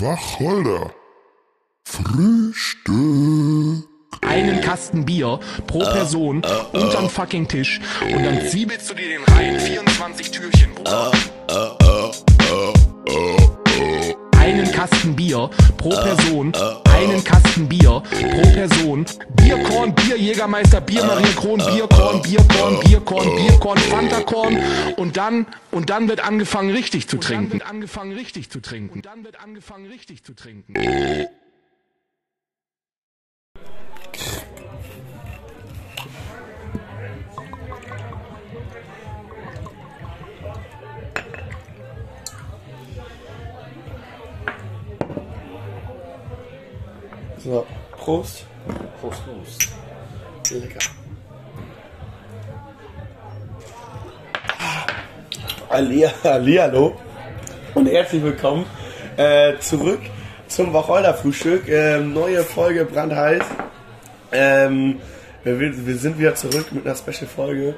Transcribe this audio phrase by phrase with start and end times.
[0.00, 0.92] Wacholder.
[1.84, 2.94] Frühstück.
[4.22, 6.42] einen Kasten Bier pro Person
[6.72, 9.60] unterm fucking Tisch und dann zwiebelst du dir den rein.
[9.60, 11.12] 24 Türchen, Bruder.
[14.74, 16.52] Kasten Bier pro Person,
[16.92, 19.06] einen Kasten Bier pro Person.
[19.36, 21.22] Bierkorn, Bier, Jägermeister, Bierkorn,
[21.58, 22.80] Bierkorn, Bierkorn,
[23.36, 24.58] Bierkorn, Fantakorn
[24.96, 27.44] und dann, und dann wird angefangen richtig zu trinken.
[27.44, 28.94] Und dann wird angefangen richtig zu trinken.
[28.96, 30.74] Und dann wird angefangen richtig zu trinken.
[48.04, 48.44] Prost.
[49.00, 49.68] Prost, Prost.
[50.50, 50.78] Lecker.
[55.70, 57.00] Ali, Ali, hallo
[57.72, 58.66] und herzlich willkommen
[59.16, 60.00] äh, zurück
[60.48, 61.66] zum Wacholder-Frühstück.
[61.66, 63.42] Ähm, neue Folge brandheiß.
[64.32, 65.00] Ähm,
[65.42, 67.74] wir, wir sind wieder zurück mit einer Special-Folge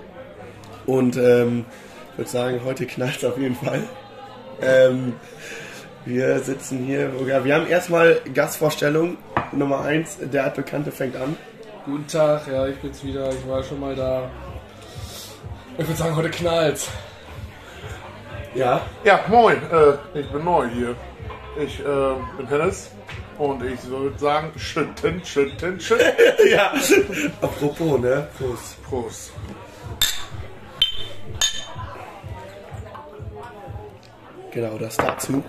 [0.87, 1.67] und ähm,
[2.11, 3.85] ich würde sagen, heute knallt es auf jeden Fall.
[4.61, 5.13] Ähm,
[6.05, 7.13] wir sitzen hier,
[7.45, 9.19] wir haben erstmal Gastvorstellung
[9.53, 11.37] Nummer 1, der altbekannte fängt an.
[11.85, 13.31] Guten Tag, ja, ich bin's wieder.
[13.31, 14.31] Ich war schon mal da.
[15.79, 16.91] Ich würde sagen, heute knallt's.
[18.55, 20.97] Ja, Ja, moin, äh, ich bin neu hier.
[21.63, 21.85] Ich äh,
[22.37, 22.91] bin Hennes
[23.39, 26.07] und ich würde sagen, schütten, schütten, schütten.
[26.51, 26.73] ja.
[27.41, 28.27] Apropos, ne?
[28.39, 28.83] Prost.
[28.83, 29.33] Prost.
[34.51, 35.45] Genau, das dazu.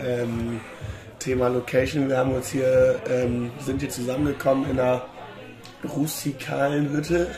[0.00, 0.60] Ähm,
[1.24, 2.08] Thema Location.
[2.08, 5.06] Wir haben uns hier, ähm, sind hier zusammengekommen in einer
[5.96, 7.28] rustikalen Hütte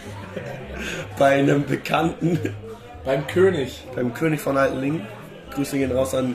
[1.18, 2.38] bei einem Bekannten,
[3.04, 3.84] Beim König.
[3.94, 5.06] beim König von Altenlingen.
[5.54, 6.34] Grüße gehen raus an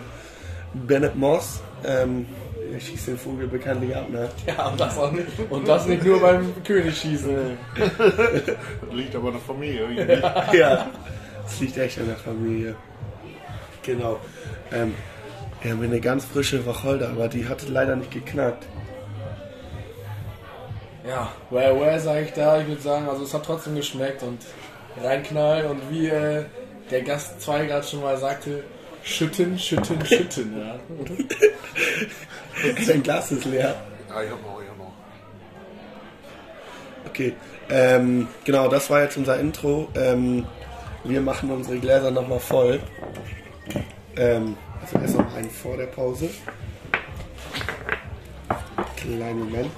[0.73, 1.61] Bennett Moss.
[1.83, 2.25] Ähm,
[2.73, 4.29] er schießt den Vogel bekanntlich ab, ne?
[4.47, 5.27] Ja, und das auch nicht.
[5.49, 7.57] Und das nicht nur beim König schießen.
[8.94, 10.57] Liegt aber in der Familie irgendwie.
[10.57, 10.89] ja,
[11.44, 12.75] das liegt echt an der Familie.
[13.83, 14.22] Genau.
[14.72, 14.94] Ähm,
[15.61, 18.66] wir haben hier eine ganz frische Wacholder, aber die hat leider nicht geknackt.
[21.07, 22.61] Ja, well, well, sag ich da.
[22.61, 24.39] Ich würde sagen, also es hat trotzdem geschmeckt und
[25.03, 26.45] reinknallen und wie äh,
[26.89, 28.63] der Gast 2 gerade schon mal sagte,
[29.03, 30.57] schütten, schütten, schütten.
[30.59, 30.79] Ja.
[32.85, 33.75] Sein Glas ist leer.
[34.09, 34.94] Ja, ich hab noch, ich hab noch.
[37.07, 37.33] Okay,
[37.69, 39.89] ähm, genau, das war jetzt unser Intro.
[39.95, 40.45] Ähm,
[41.03, 42.79] wir machen unsere Gläser nochmal voll.
[44.16, 46.30] Ähm, also erst noch einen vor der Pause.
[48.97, 49.72] Kleinen Moment.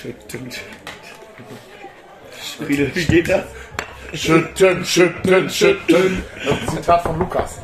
[0.00, 0.50] Schütten.
[2.58, 3.44] Friede, wie geht das?
[4.14, 6.22] Schütten, schütten, schütten.
[6.44, 7.58] Das ist ein Zitat von Lukas.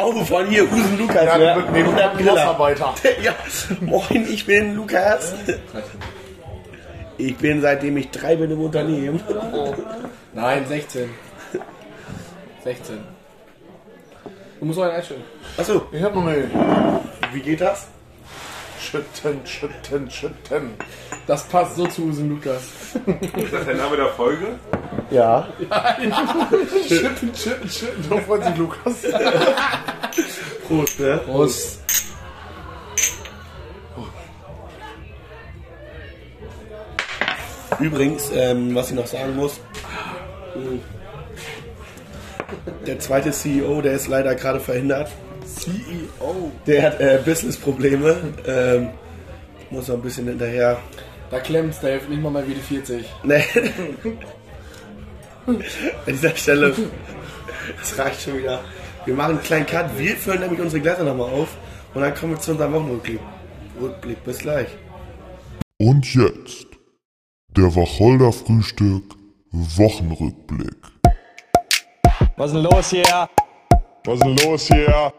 [0.00, 1.24] Oh, von hier, Usen Lukas.
[1.24, 1.64] Ja, ne?
[1.72, 2.30] mit dem Und.
[2.30, 2.94] Hausarbeiter.
[3.22, 3.34] Ja,
[3.80, 5.34] moin, ich bin Lukas.
[7.18, 9.20] Ich bin seitdem ich drei bin im Unternehmen.
[10.32, 11.10] Nein, 16.
[12.64, 13.19] 16.
[14.60, 15.22] Du musst einen einstellen.
[15.56, 16.50] Achso, Ich hab noch eine.
[17.32, 17.86] wie geht das?
[18.78, 20.74] Schütten, schütten, schütten.
[21.26, 22.62] Das passt so zu Usen Lukas.
[23.36, 24.58] Ist das der Name der Folge?
[25.10, 25.48] Ja.
[26.88, 28.04] Schütten, schütten, schütten.
[28.08, 28.94] So freut sich Lukas.
[30.66, 31.20] Prost, ne?
[31.24, 31.80] Prost.
[37.78, 39.60] Übrigens, ähm, was ich noch sagen muss,
[42.90, 45.12] der zweite CEO, der ist leider gerade verhindert.
[45.46, 46.50] CEO.
[46.66, 48.16] Der hat äh, Business-Probleme.
[48.44, 48.88] Ähm,
[49.70, 50.78] muss noch ein bisschen hinterher.
[51.30, 53.06] Da klemmt's, da hilft nicht mal mehr wie die 40.
[53.22, 53.44] Ne.
[55.46, 55.62] An
[56.08, 56.74] dieser Stelle,
[57.78, 58.60] das reicht schon wieder.
[59.04, 59.96] Wir machen einen kleinen Cut.
[59.96, 61.56] Wir füllen nämlich unsere Gläser nochmal auf.
[61.94, 63.20] Und dann kommen wir zu unserem Wochenrückblick.
[63.80, 64.24] Rückblick.
[64.24, 64.68] Bis gleich.
[65.78, 66.66] Und jetzt
[67.56, 69.04] der Wacholder Frühstück
[69.52, 70.89] Wochenrückblick.
[72.40, 73.28] Was ist denn los hier?
[74.04, 75.12] Was ist denn los hier?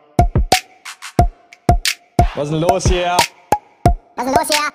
[2.33, 3.17] Was ist denn los hier?
[4.15, 4.71] Was ist los hier?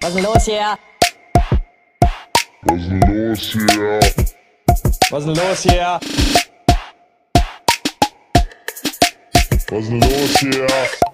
[0.00, 0.78] Was ist denn los hier?
[2.62, 4.00] Was ist denn los hier?
[5.10, 6.00] Was ist denn los hier?
[9.68, 11.13] Was ist denn los hier?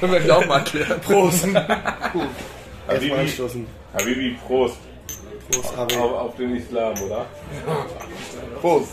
[0.00, 1.00] Können wir auch mal erklären.
[1.00, 1.44] Prost.
[1.44, 2.26] Habibi,
[2.88, 3.66] Erstmal anstoßen.
[3.94, 4.78] Habibi Prost.
[5.50, 5.96] Prost, Abi.
[5.96, 7.26] Auf, auf den Islam, oder?
[8.60, 8.92] Prost.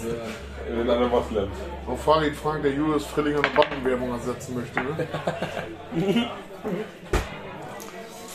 [0.70, 1.50] In einer Moslem.
[1.86, 4.80] So Farid fragt, der Julius Frillinger eine Buttonwerbung ersetzen möchte.
[4.82, 6.30] Ne?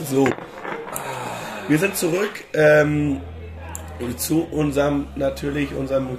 [0.08, 0.26] So.
[1.68, 2.30] Wir sind zurück.
[2.54, 3.20] Ähm,
[4.16, 6.18] zu unserem, natürlich unserem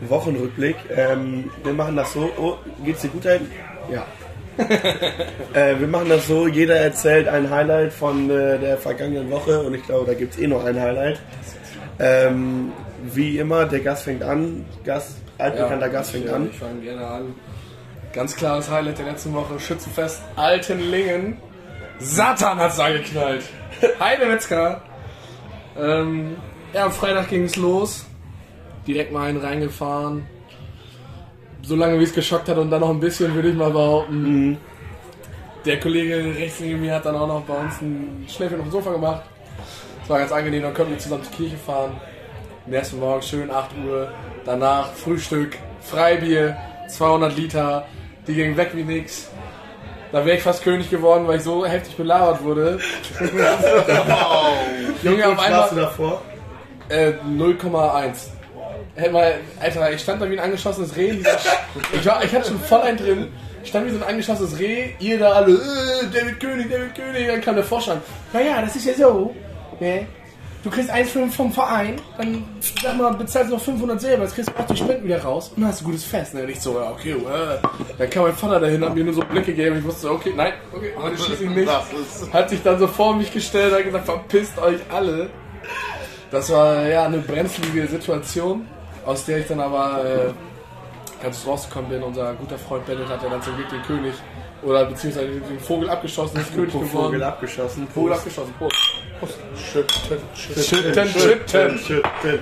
[0.00, 0.76] Wochenrückblick.
[0.96, 2.30] Ähm, wir machen das so.
[2.38, 3.50] Oh, geht's dir gut ein?
[3.90, 4.06] Ja.
[5.54, 9.74] Äh, wir machen das so, jeder erzählt ein Highlight von äh, der vergangenen Woche und
[9.74, 11.20] ich glaube, da gibt es eh noch ein Highlight.
[12.00, 12.72] Ähm,
[13.02, 14.64] wie immer, der Gast fängt an.
[14.84, 16.48] Gast, altbekannter Gast fängt ich, an.
[16.50, 17.34] Ich fange gerne an.
[18.12, 21.38] Ganz klares Highlight der letzten Woche: Schützenfest Altenlingen.
[21.98, 23.44] Satan hat's da geknallt.
[24.00, 24.82] Heide Metzger.
[25.78, 26.36] Ähm,
[26.72, 28.06] ja, am Freitag ging es los.
[28.86, 30.26] Direkt mal einen reingefahren.
[31.68, 34.56] So lange wie es geschockt hat und dann noch ein bisschen, würde ich mal behaupten.
[35.66, 38.72] Der Kollege rechts neben mir hat dann auch noch bei uns ein Schläfchen auf dem
[38.72, 39.20] Sofa gemacht.
[40.00, 41.92] Das war ganz angenehm, dann konnten wir zusammen zur Kirche fahren.
[42.64, 44.10] Am nächsten Morgen schön 8 Uhr.
[44.46, 46.56] Danach Frühstück, Freibier,
[46.88, 47.86] 200 Liter.
[48.26, 49.28] Die ging weg wie nix.
[50.10, 52.78] Da wäre ich fast König geworden, weil ich so heftig belabert wurde.
[55.02, 56.22] Junge, auf einmal Warst du davor?
[56.88, 58.37] äh, 0,1.
[58.98, 61.18] Hätte mal, Alter, ich stand da wie ein angeschossenes Reh.
[61.92, 63.28] Ich, war, ich hatte schon voll einen drin.
[63.62, 64.90] Ich stand wie so ein angeschossenes Reh.
[64.98, 67.28] Ihr da alle, äh, David König, David König.
[67.28, 68.02] Dann kam der Vorstand.
[68.32, 69.34] Naja, das ist ja so.
[69.80, 70.06] Ne?
[70.64, 72.44] Du kriegst 1,5 vom Verein, dann
[72.82, 75.52] sag mal, bezahlst du noch 500 selber, jetzt kriegst du auch die Spenden wieder raus
[75.54, 76.34] und dann hast du ein gutes Fest.
[76.34, 76.42] Ne?
[76.42, 77.94] Und ich so, ja, okay, äh.
[77.96, 79.78] Dann kam mein Vater dahin, hat mir nur so Blicke gegeben.
[79.78, 81.68] Ich wusste, so, okay, nein, okay, heute schieße ich nicht.
[81.70, 85.30] Ist- Hat sich dann so vor mich gestellt, hat gesagt, verpisst euch alle.
[86.32, 88.66] Das war ja eine brenzlige Situation,
[89.08, 92.02] aus der ich dann aber äh, ganz rausgekommen bin.
[92.02, 94.12] Unser guter Freund Bennett hat ja dann zum Glück den König
[94.62, 96.88] oder beziehungsweise den Vogel abgeschossen, ist König geworden.
[96.88, 97.88] Vogel abgeschossen.
[97.88, 98.52] Vogel abgeschossen.
[98.58, 98.74] Prost.
[99.56, 100.62] Schütten, schütten.
[100.62, 101.78] Schütten, schütten.
[101.78, 102.38] Schütten.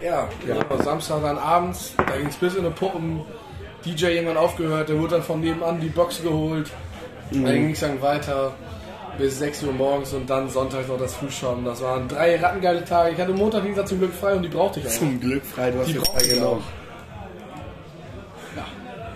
[0.00, 0.82] Ja, ja.
[0.84, 3.22] Samstag dann abends, da ging es bis in eine Puppen.
[3.84, 6.70] DJ irgendwann aufgehört, der wurde dann von nebenan die Box geholt.
[7.32, 8.54] Dann ging es dann weiter
[9.18, 11.64] bis 6 Uhr morgens und dann Sonntag noch das Frühschauen.
[11.64, 13.12] Das waren drei rattengeile Tage.
[13.14, 14.90] Ich hatte Montag, Dienstag zum Glück frei und die brauchte ich auch.
[14.90, 16.62] Zum Glück frei, du hast Die jetzt brauchte frei ich genommen.
[16.62, 18.56] auch.
[18.56, 18.64] Ja,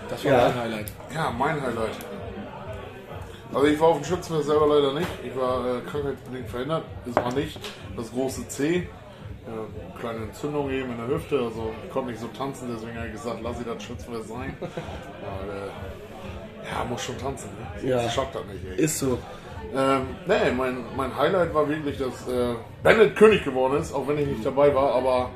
[0.09, 0.37] das war Ja.
[0.49, 0.91] mein Highlight.
[1.13, 1.91] Ja, mein Highlight.
[3.53, 5.07] Also ich war auf dem Schützenfest selber leider nicht.
[5.23, 6.83] Ich war äh, krankheitsbedingt verhindert.
[7.07, 7.59] Es war nicht
[7.95, 8.75] das große C.
[8.75, 11.35] Äh, kleine Entzündung eben in der Hüfte.
[11.37, 14.57] Also ich konnte nicht so tanzen, deswegen habe ich gesagt, lass ich das Schützenfest sein.
[14.59, 17.49] Weil, äh, ja, muss schon tanzen.
[17.83, 17.89] Ne?
[17.89, 17.97] Ja.
[18.03, 18.65] Das schockt das nicht.
[18.77, 18.83] Ey.
[18.83, 19.19] Ist so.
[19.75, 24.17] Ähm, nee, mein, mein Highlight war wirklich, dass äh, Bennett König geworden ist, auch wenn
[24.17, 25.29] ich nicht dabei war, aber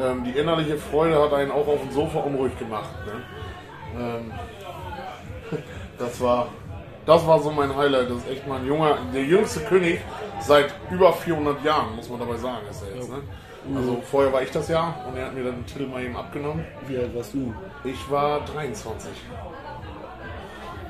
[0.00, 2.90] ähm, die innerliche Freude hat einen auch auf dem Sofa unruhig gemacht.
[3.06, 4.00] Ne?
[4.00, 4.32] Ähm,
[5.98, 6.48] das war
[7.06, 8.10] das war so mein Highlight.
[8.10, 10.00] Das ist echt mein junger, der jüngste König
[10.40, 13.10] seit über 400 Jahren, muss man dabei sagen, ist er jetzt.
[13.10, 13.18] Ne?
[13.74, 16.16] Also vorher war ich das Jahr und er hat mir dann den Titel mal eben
[16.16, 16.64] abgenommen.
[16.86, 17.54] Wie alt warst du?
[17.82, 19.10] Ich war 23.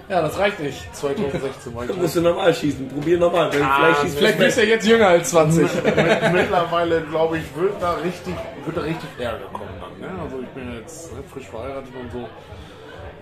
[0.08, 0.94] Ja, das reicht nicht.
[0.94, 1.90] 2016 war ich.
[1.90, 2.88] Du musst du nochmal schießen.
[2.88, 3.50] Probier nochmal.
[3.50, 5.62] Vielleicht schießt Vielleicht bist du ja jetzt jünger als 20.
[6.32, 8.34] Mittlerweile, glaube ich, wird da richtig,
[8.64, 10.00] wird da richtig Ärger kommen dann.
[10.00, 10.22] Ne?
[10.22, 12.28] Also ich bin ja jetzt frisch verheiratet und so.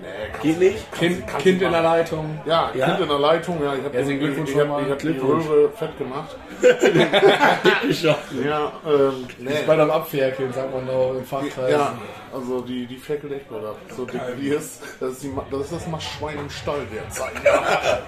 [0.03, 0.09] Nee,
[0.43, 0.77] Geht nicht?
[0.91, 1.81] kannst- Kind, kannst kind in der.
[1.83, 2.41] Leitung.
[2.45, 2.87] Ja, Ja?
[2.87, 3.75] Kind in der Leitung, ja.
[3.75, 5.09] Ich habe Herzlichen Glückwunsch ich hab, ich hab die.
[5.19, 6.37] Röhre fett gemacht.
[7.87, 8.45] geschossen.
[8.45, 9.51] Ja, ähm, nee.
[9.65, 11.71] Bei einem Abferkeln, sagt man da im Fachkreis.
[11.71, 11.95] Ja,
[12.35, 13.77] also die, die Ferkel echt mal ab.
[13.97, 14.83] So dick wie ist.
[14.99, 17.33] Das ist, die, das ist das Maschwein im Stall derzeit.
[17.45, 18.01] Ja.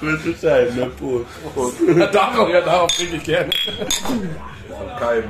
[0.00, 0.90] Du sein, ne?
[0.98, 1.20] Puh.
[2.12, 3.50] darauf, ja, darauf trinke ich gerne.
[4.98, 5.24] Kein.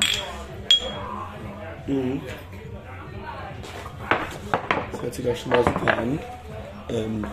[1.87, 2.48] Das
[5.03, 6.19] hört sich doch schon mal super an.
[6.91, 7.27] Ähm,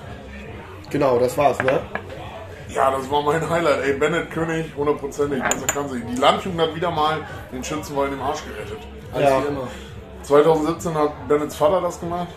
[0.90, 1.80] genau, das war's, ne?
[2.70, 3.84] ja, das war mein Highlight.
[3.84, 5.42] Ey, Bennett König, hundertprozentig.
[5.42, 6.02] Besser kann sie.
[6.02, 7.20] Die Landjugend hat wieder mal
[7.52, 8.80] den Schützenwall im Arsch gerettet.
[9.14, 9.44] Alles Ja.
[9.44, 9.68] wie immer.
[10.24, 12.28] 2017 hat Bennets Vater das gemacht.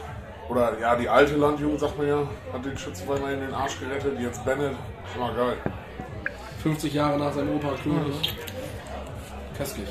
[0.49, 2.19] Oder ja, die alte Landjugend, sagt man ja,
[2.53, 4.19] hat den Schützenwall mal in den Arsch gerettet.
[4.21, 4.73] Jetzt Bennett.
[5.13, 5.57] Das war geil.
[6.63, 8.37] 50 Jahre nach seinem Opa König.
[9.57, 9.89] Köstlich.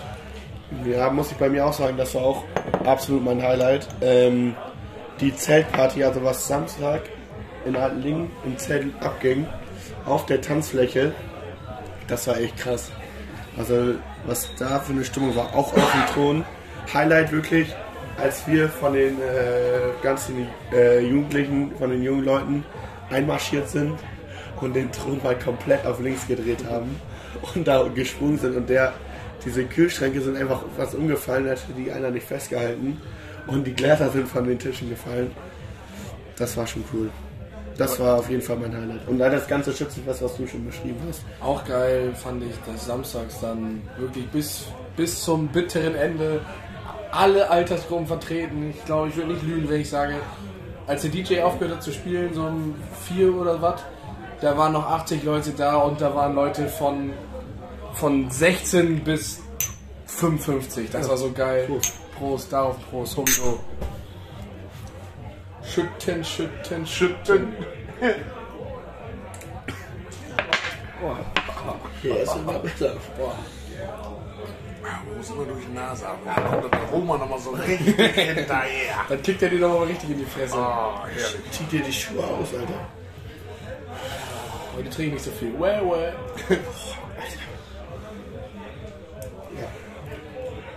[0.86, 2.44] Ja, muss ich bei mir auch sagen, das war auch
[2.86, 3.88] absolut mein Highlight.
[4.01, 4.56] Ähm,
[5.19, 7.01] die Zeltparty, also was Samstag
[7.65, 9.47] in Altenlingen im Zelt abging,
[10.05, 11.13] auf der Tanzfläche,
[12.07, 12.91] das war echt krass.
[13.57, 13.95] Also
[14.25, 16.45] was da für eine Stimmung war, auch auf dem Ton.
[16.93, 17.75] Highlight wirklich,
[18.17, 22.65] als wir von den äh, ganzen äh, Jugendlichen, von den jungen Leuten
[23.09, 23.97] einmarschiert sind
[24.62, 27.00] und den Thron mal komplett auf links gedreht haben
[27.53, 28.93] und da gesprungen sind und der
[29.45, 33.00] diese Kühlschränke sind einfach fast umgefallen, hätte die einer nicht festgehalten
[33.48, 35.32] und die Gläser sind von den Tischen gefallen.
[36.38, 37.10] Das war schon cool.
[37.77, 39.08] Das war auf jeden Fall mein Highlight.
[39.08, 41.22] Und dann das ganze Schützenfest, was du schon beschrieben hast.
[41.42, 46.42] Auch geil fand ich, dass samstags dann wirklich bis, bis zum bitteren Ende
[47.12, 48.74] alle Altersgruppen vertreten.
[48.75, 50.16] Ich glaube, ich würde nicht lügen, wenn ich sage,
[50.88, 52.75] als der DJ aufgehört hat zu spielen, so um
[53.08, 53.82] vier oder was,
[54.42, 57.12] da waren noch 80 Leute da und da waren Leute von
[57.98, 59.42] von 16 bis
[60.06, 60.89] 55.
[60.92, 61.68] Das war so geil.
[62.17, 63.59] Prost, darauf Prost, sowieso.
[65.63, 67.53] Schütten, schütten, schütten.
[72.01, 72.93] Hier ist immer besser.
[75.17, 76.19] Muss immer durch die Nase haben.
[76.25, 79.05] Da kommt das Aroma nochmal so richtig hinterher.
[79.09, 80.55] Dann kickt er dir nochmal richtig in die Fresse.
[80.57, 81.51] Oh, herrlich.
[81.51, 82.88] Zieht dir die Schuhe aus, Alter.
[84.74, 85.59] Aber die trinken nicht so viel.
[85.59, 86.13] Well, well.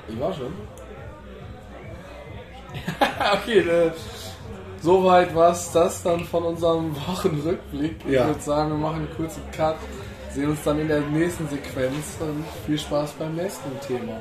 [0.08, 0.52] Ich war schon.
[3.34, 3.90] okay, äh,
[4.80, 7.96] soweit war es das dann von unserem Wochenrückblick.
[8.06, 8.26] Ich Ja.
[8.26, 9.76] würde sagen, wir machen einen kurzen Cut.
[10.32, 12.16] Sehen uns dann in der nächsten Sequenz.
[12.20, 14.20] Und viel Spaß beim nächsten Thema.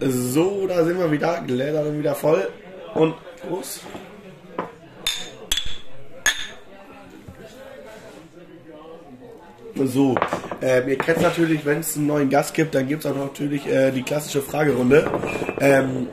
[0.00, 1.40] So, da sind wir wieder.
[1.46, 2.48] Gläser sind wieder voll.
[2.94, 3.14] Und
[3.48, 3.80] Prost.
[9.74, 10.16] So,
[10.60, 13.66] ähm, ihr kennt natürlich, wenn es einen neuen Gast gibt, dann gibt es auch natürlich
[13.66, 15.08] äh, die klassische Fragerunde.
[15.60, 16.08] Ähm,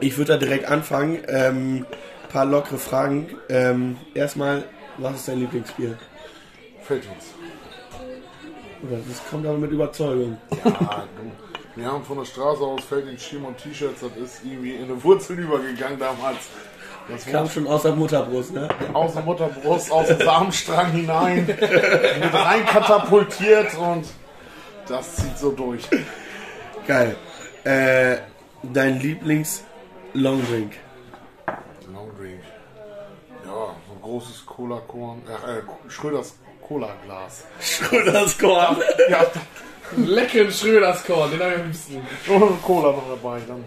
[0.00, 1.22] ich würde da direkt anfangen.
[1.28, 1.86] Ähm,
[2.28, 3.28] paar lockere Fragen.
[3.48, 4.64] Ähm, erstmal,
[4.98, 5.96] was ist dein Lieblingsbier?
[6.82, 7.34] Feldins.
[8.82, 10.38] Oder das kommt aber mit Überzeugung.
[10.64, 11.04] Ja.
[11.74, 15.04] Wir haben von der Straße aus Feldins Schirm und T-Shirts, das ist irgendwie in eine
[15.04, 16.38] Wurzel übergegangen damals.
[17.08, 18.68] Das Kam schon aus der Mutterbrust, ne?
[18.92, 24.04] aus der Mutterbrust, aus dem Samenstrang hinein, mit rein katapultiert und
[24.88, 25.84] das zieht so durch.
[26.86, 27.16] Geil.
[27.64, 28.16] Äh,
[28.62, 29.67] dein Lieblings-Longdrink?
[30.14, 30.74] Long Drink.
[33.44, 37.44] Ja, so ein großes Cola-Korn, äh, äh, Schröders Cola-Glas.
[37.60, 38.76] Schröders Korn.
[39.08, 39.26] Ja,
[39.96, 41.96] Leckeren Schröderskorn, den habe ich am liebsten.
[42.28, 43.64] und Cola noch dabei dann.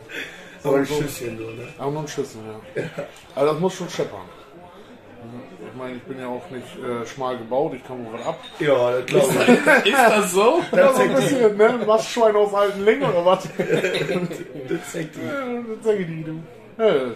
[0.63, 1.67] Aber ein Schüsschen nur, ne?
[1.79, 2.41] Aber nur ein Schüssel,
[2.75, 3.03] ja.
[3.33, 4.21] Also das muss schon scheppern.
[5.71, 8.39] Ich meine, ich bin ja auch nicht äh, schmal gebaut, ich kann wohl was ab.
[8.59, 9.33] Ja, das glaube
[9.85, 9.85] ich.
[9.93, 10.61] Ist das so?
[10.75, 11.79] Ja, so ein bisschen, ne?
[11.85, 13.47] Was Schwein aus alten Lingen oder was?
[13.57, 15.19] Das zeigt die.
[15.83, 16.43] Das ich dir, du.
[16.77, 17.11] Ja,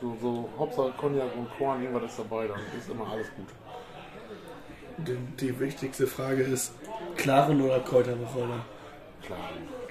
[0.00, 3.48] so, so Hauptsache Cognac und Korn, irgendwas ist dabei, dann ist immer alles gut.
[4.98, 6.72] Die, die wichtigste Frage ist,
[7.16, 8.64] klaren oder Kräuterwacholder?
[9.24, 9.38] Klar.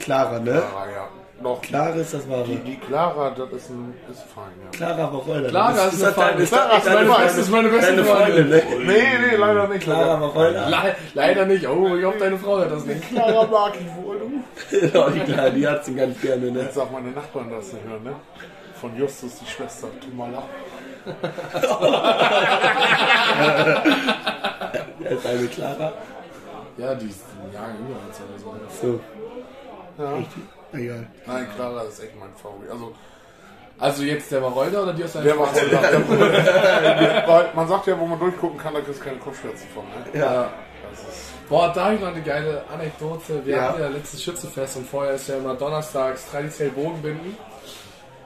[0.10, 0.52] Klarer, ne?
[0.52, 1.08] Clara, ja.
[1.42, 1.62] Noch.
[1.62, 2.44] Klarer ist das Die, Wahre.
[2.48, 4.70] die Clara, das ist, ein, ist fein, ja.
[4.72, 5.48] Klarer Wacholder.
[5.50, 6.42] Clara Das ist eine Freundin.
[6.44, 8.50] ist deine- Clara ist meine- das ist meine beste deine Freundin.
[8.50, 8.64] ne?
[8.80, 9.84] Nee, nee, leider nicht.
[9.84, 10.68] Klarer Wacholder.
[10.70, 11.68] Le leider nicht.
[11.68, 13.08] Oh, ich hoffe, deine Frau hört das nicht.
[13.10, 14.30] Clara mag ich wohl, du.
[14.94, 16.62] Ja, die die hat sie ganz gerne, ne?
[16.64, 18.16] Jetzt auch meine Nachbarn das nicht hören, ne?
[18.82, 20.42] Von Justus, die Schwester, Tumala.
[25.04, 25.94] Er ist eine Clara.
[26.78, 28.38] Ja, die ist ein Jahr jünger als oder
[28.82, 28.88] so.
[28.88, 29.00] So,
[30.00, 30.14] Ja.
[30.74, 31.08] egal.
[31.28, 32.70] Nein, Clara ist echt mein Favorit.
[32.72, 32.94] Also,
[33.80, 35.36] Also jetzt der Wacholder oder die aus heute
[37.28, 40.20] Weil Man sagt ja, wo man durchgucken kann, da kriegst du keine Kopfschmerzen von, ne?
[40.20, 40.50] Ja,
[40.90, 43.46] Das ist, Boah, da habe ich noch eine geile Anekdote.
[43.46, 43.62] Wir Ja.
[43.70, 47.36] hatten ja letztes Schützenfest und vorher ist ja immer donnerstags traditionell Bogenbinden.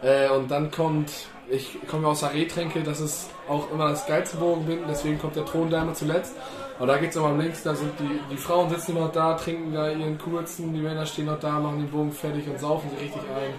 [0.01, 1.09] Äh, und dann kommt,
[1.49, 5.35] ich komme ja aus der Rehtränke, das ist auch immer das geilste Bogenbinden, deswegen kommt
[5.37, 6.33] der Thron da immer zuletzt.
[6.79, 9.35] Und da geht's immer am längsten, da sind die, die Frauen sitzen immer noch da,
[9.35, 12.89] trinken da ihren kurzen, die Männer stehen noch da, machen den Bogen fertig und saufen
[12.89, 13.53] sich richtig ein.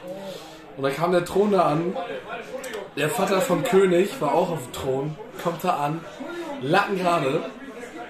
[0.76, 1.96] Und dann kam der Thron da an,
[2.96, 6.00] der Vater vom König war auch auf dem Thron, kommt da an,
[6.60, 7.40] Lacken gerade,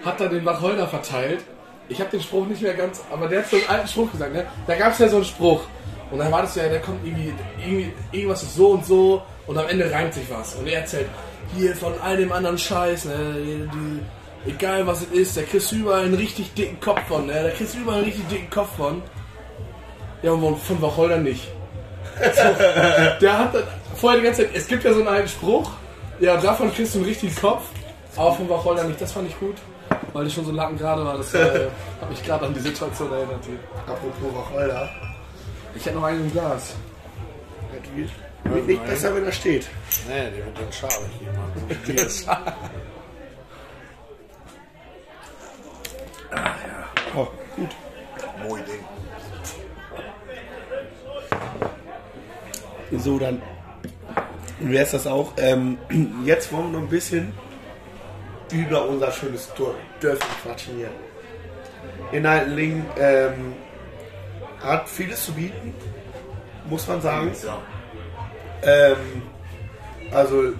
[0.05, 1.41] hat da den Wacholder verteilt.
[1.89, 4.33] Ich habe den Spruch nicht mehr ganz, aber der hat so einen alten Spruch gesagt,
[4.33, 4.47] ne?
[4.67, 5.63] Da gab es ja so einen Spruch.
[6.11, 9.59] Und dann war das ja, der kommt irgendwie, irgendwie, irgendwas ist so und so und
[9.59, 10.55] am Ende reimt sich was.
[10.55, 11.09] Und er erzählt,
[11.55, 13.35] hier von all dem anderen Scheiß, ne?
[13.45, 14.01] Die,
[14.47, 17.43] egal was es ist, da kriegst du überall einen richtig dicken Kopf von, ne?
[17.45, 19.03] Da kriegst du überall einen richtig dicken Kopf von.
[20.23, 21.49] Ja, und von Wacholder nicht.
[22.19, 22.43] So,
[23.21, 23.65] der hat dann
[23.97, 25.71] vorher die ganze Zeit, es gibt ja so einen alten Spruch,
[26.21, 27.65] ja, davon kriegst du einen richtigen Kopf,
[28.17, 29.01] aber vom Wacholder nicht.
[29.01, 29.57] Das fand ich gut,
[30.13, 31.17] weil ich schon so Lacken gerade war.
[31.19, 31.69] Das äh,
[32.01, 33.45] hat mich gerade an die Situation erinnert.
[33.45, 33.59] hier.
[33.87, 34.89] apropos Wacholder.
[35.75, 36.75] Ich hätte noch einen im Glas.
[37.73, 38.11] Das wird,
[38.45, 39.67] wird nicht besser, wenn er steht.
[40.09, 41.87] nee, der wird dann schadig jemand.
[41.87, 42.27] Wie es-
[47.17, 47.71] Oh, gut.
[48.47, 48.85] Moi Ding.
[53.01, 53.43] So, dann
[54.61, 55.33] wäre es das auch.
[55.37, 55.79] Ähm,
[56.25, 57.33] jetzt wollen wir noch ein bisschen
[58.53, 59.51] über unser schönes
[60.01, 60.91] Dörfchen quatschen hier.
[62.13, 63.55] In Altenlingen ähm,
[64.63, 65.75] hat vieles zu bieten,
[66.69, 67.33] muss man sagen.
[67.43, 67.59] Ja.
[68.63, 69.23] Ähm,
[70.13, 70.53] also,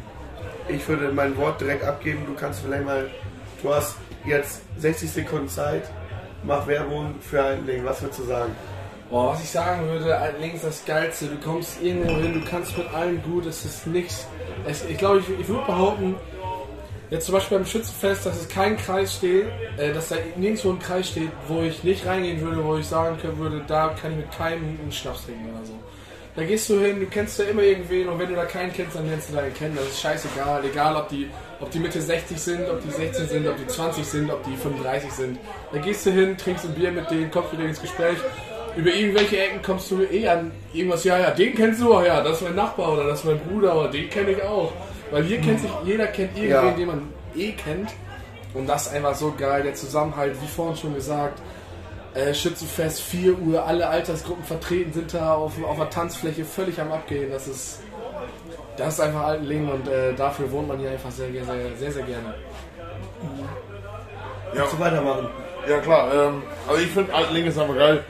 [0.69, 2.25] ich würde mein Wort direkt abgeben.
[2.27, 3.11] Du kannst vielleicht mal,
[3.63, 5.85] du hast jetzt 60 Sekunden Zeit.
[6.47, 7.87] Mach Werbung für Altenlingen.
[7.87, 8.55] Was würdest du sagen?
[9.11, 12.93] Boah, was ich sagen würde, links das Geilste, du kommst irgendwo hin, du kannst mit
[12.93, 14.27] allem gut, es ist nichts.
[14.89, 16.17] Ich glaube, ich, ich würde behaupten,
[17.11, 19.47] Jetzt zum Beispiel beim Schützenfest, dass es kein Kreis steht,
[19.77, 23.17] äh, dass da nirgendwo ein Kreis steht, wo ich nicht reingehen würde, wo ich sagen
[23.39, 25.75] würde, da kann ich mit keinem einen Schnaps trinken oder so.
[26.35, 28.97] Da gehst du hin, du kennst ja immer irgendwen und wenn du da keinen kennst,
[28.97, 29.77] dann lernst du da kennen.
[29.77, 31.31] Das ist scheißegal, egal ob die,
[31.65, 34.55] ob die Mitte 60 sind, ob die 16 sind, ob die 20 sind, ob die
[34.57, 35.39] 35 sind.
[35.73, 38.19] Da gehst du hin, trinkst ein Bier mit denen, kommst mit denen ins Gespräch.
[38.77, 42.23] Über irgendwelche Ecken kommst du eh an irgendwas, ja, ja, den kennst du, auch, ja,
[42.23, 44.73] das ist mein Nachbar oder das ist mein Bruder oder den kenne ich auch.
[45.11, 46.71] Weil hier kennt sich, jeder kennt irgendwen, Ja.
[46.73, 47.03] den man
[47.37, 47.91] eh kennt.
[48.53, 51.41] Und das ist einfach so geil, der Zusammenhalt, wie vorhin schon gesagt.
[52.15, 56.93] Äh, Schützenfest, 4 Uhr, alle Altersgruppen vertreten sind da auf, auf der Tanzfläche völlig am
[56.93, 57.31] Abgehen.
[57.33, 57.81] Das ist,
[58.77, 61.93] das ist einfach Altenlingen und äh, dafür wohnt man hier einfach sehr, sehr, sehr, sehr,
[61.93, 62.35] sehr gerne.
[64.55, 65.29] Ja, So weitermachen.
[65.69, 66.13] ja klar.
[66.13, 68.05] Ähm, also ich finde Altlingen ist einfach geil.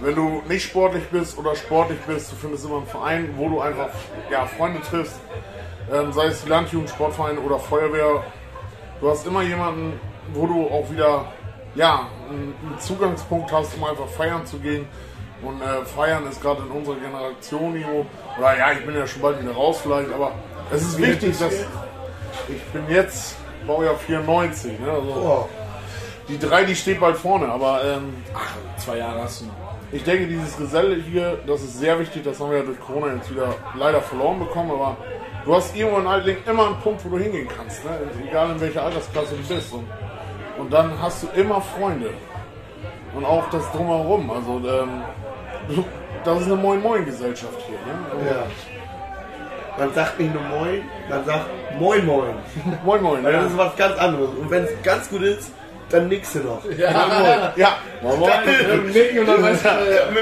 [0.00, 3.60] Wenn du nicht sportlich bist oder sportlich bist, du findest immer einen Verein, wo du
[3.60, 3.88] einfach
[4.30, 5.20] ja, Freunde triffst.
[5.92, 8.24] Ähm, sei es die Landjugendsportverein oder Feuerwehr.
[9.00, 9.98] Du hast immer jemanden,
[10.32, 11.26] wo du auch wieder
[11.74, 14.86] ja, einen Zugangspunkt hast, um einfach feiern zu gehen.
[15.42, 18.06] Und äh, feiern ist gerade in unserer Generation, Ivo,
[18.38, 20.32] oder ja, ich bin ja schon bald wieder raus vielleicht, aber
[20.70, 24.90] es ist wichtig, dass ich bin jetzt Baujahr 94, ne?
[24.90, 25.48] also Oh,
[26.28, 28.14] die drei, die steht bald vorne, aber ähm,
[28.76, 29.52] Zwei Jahre hast du noch.
[29.92, 33.14] ich denke, dieses Geselle hier, das ist sehr wichtig, das haben wir ja durch Corona
[33.14, 34.96] jetzt wieder leider verloren bekommen, aber
[35.44, 37.90] du hast irgendwo in Altling immer einen Punkt, wo du hingehen kannst, ne?
[38.28, 39.72] egal in welcher Altersklasse du bist.
[39.72, 39.86] Und,
[40.58, 42.10] und dann hast du immer Freunde.
[43.14, 45.02] Und auch das Drumherum, also ähm,
[46.24, 47.76] das ist eine Moin-Moin-Gesellschaft hier.
[48.24, 48.30] Ne?
[48.30, 48.46] ja.
[49.78, 51.46] Man sagt nicht nur Moin, man sagt
[51.78, 52.34] Moin Moin.
[52.84, 53.42] Moin Moin, Weil ja.
[53.42, 54.28] das ist was ganz anderes.
[54.38, 55.50] Und wenn es ganz gut ist,
[55.88, 56.62] dann nix du noch.
[57.56, 57.76] ja.
[58.02, 58.30] Moin Moin.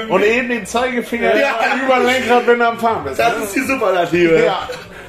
[0.09, 3.19] Und dann eben den Zeigefinger über den Lenkrad, wenn du am Fahren bist.
[3.19, 3.43] Das ne?
[3.43, 4.45] ist die Superlative.
[4.45, 4.59] Ja,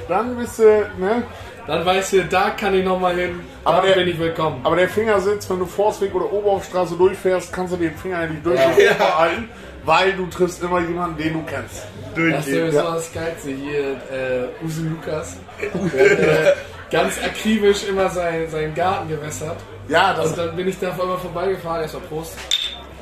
[0.09, 1.23] dann bist du, ne?
[1.65, 4.59] dann weißt du, da kann ich nochmal hin, Aber da der- bin ich willkommen.
[4.65, 8.77] Aber der Fingersitz, wenn du Forstweg oder Oberhofstraße durchfährst, kannst du den Finger eigentlich durchgehend
[8.99, 9.05] Ja.
[9.05, 9.49] behalten,
[9.85, 11.85] weil du triffst immer jemanden, den du kennst.
[12.15, 15.37] Das ist sowieso das Geilste hier, äh, Uwe Lukas.
[15.97, 16.51] Äh,
[16.91, 19.57] ganz akribisch immer sein, seinen Garten gewässert.
[19.87, 22.37] Ja, das, Und dann bin ich da auf einmal vorbeigefahren, erstmal Prost.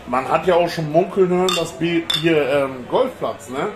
[0.07, 3.67] man hat ja auch schon munkeln hören, dass B- hier ähm, Golfplatz, ne?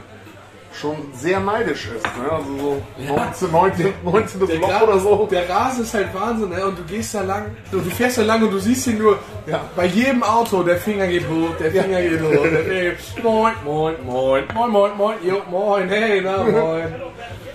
[0.80, 2.30] Schon sehr neidisch ist, ne?
[2.32, 4.48] Also so 19, 19, 19.
[4.48, 5.28] Der, Loch oder so.
[5.32, 6.66] der Rasen ist halt Wahnsinn, ne?
[6.66, 9.18] Und du gehst da lang, du, du fährst da lang und du siehst ihn nur
[9.48, 9.62] Ja.
[9.76, 13.54] bei jedem Auto, der Finger geht hoch, der Finger geht hoch, der Finger geht moin,
[13.64, 16.94] moin, moin, moin, moin, moin, jo, moin, hey, na, moin.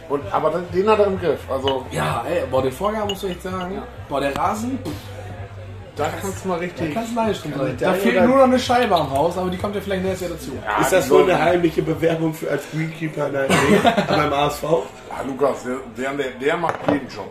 [0.09, 1.40] Und, aber den- hat er im Griff.
[1.50, 4.90] Also Ja, ey, boah, den Vorgang muss ich echt sagen, boah, der Rasen, pff,
[6.00, 6.94] da kannst du mal richtig.
[6.94, 7.76] kannst du sein.
[7.78, 10.28] der Da fehlt nur noch eine Scheibe am Haus, aber die kommt ja vielleicht nächstes
[10.28, 10.52] Jahr dazu.
[10.64, 13.50] Ja, Ist das wohl Leute- eine heimliche Bewerbung für als Greenkeeper in der
[14.08, 14.64] an meinem ASV?
[14.64, 15.76] Ah, Lukas, der,
[16.12, 17.30] der, der, macht jeden Job.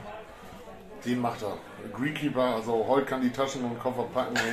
[1.06, 1.54] Den macht er.
[1.98, 4.34] Greenkeeper, also heute kann die Taschen und den Koffer packen.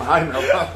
[0.08, 0.68] Nein, aber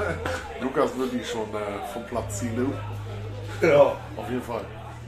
[0.61, 3.67] Lukas wird die schon äh, vom Platz ziehen, du.
[3.67, 3.81] Ja,
[4.17, 4.61] Auf jeden Fall.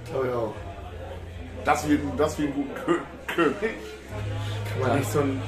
[0.07, 0.55] ich auch.
[1.65, 3.75] Das wie, das wie ein guter Kö König.
[4.73, 5.41] Kann man nicht so ein.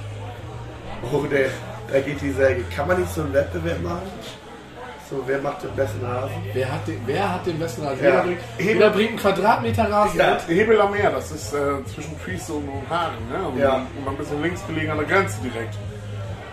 [1.12, 1.48] Oh, der,
[1.92, 2.64] da geht die Säge.
[2.74, 4.02] Kann man nicht so einen Wettbewerb machen?
[5.10, 6.30] So, wer macht den besten Rasen?
[6.54, 8.02] Wer hat den, wer hat den besten Rasen?
[8.02, 8.10] Ja.
[8.10, 10.34] Jeder, bringt, jeder bringt einen Quadratmeter Rasen Ja.
[10.34, 10.48] mit.
[10.56, 13.14] Hebel am Meer, das ist äh, zwischen Füße und, und Haaren.
[13.30, 13.46] Ne?
[13.48, 13.86] Und, Ja.
[13.98, 15.74] und ein bisschen links gelegen an der Grenze direkt.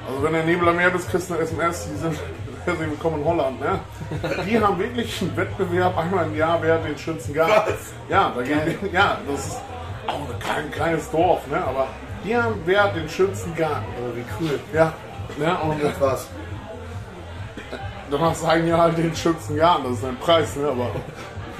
[0.07, 2.19] Also wenn du Nebel am Meer bist, kriegst du eine SMS, die sind
[2.65, 3.59] herzlich willkommen in Holland.
[3.61, 3.79] Ne?
[4.45, 7.71] Die haben wirklich einen Wettbewerb, einmal im Jahr, wer hat den schönsten Garten.
[7.71, 7.93] Was?
[8.09, 9.61] Ja, da geht, ja, das ist
[10.07, 11.57] auch ein klein, kleines Dorf, ne?
[11.65, 11.87] aber
[12.23, 13.85] die haben wer den schönsten Garten.
[13.99, 14.59] Oh, wie cool.
[14.73, 14.93] Ja,
[15.37, 15.57] ne?
[15.63, 16.27] und Das war's.
[18.09, 20.67] danach sagen ja halt den schönsten Garten, das ist ein Preis, ne?
[20.67, 20.91] aber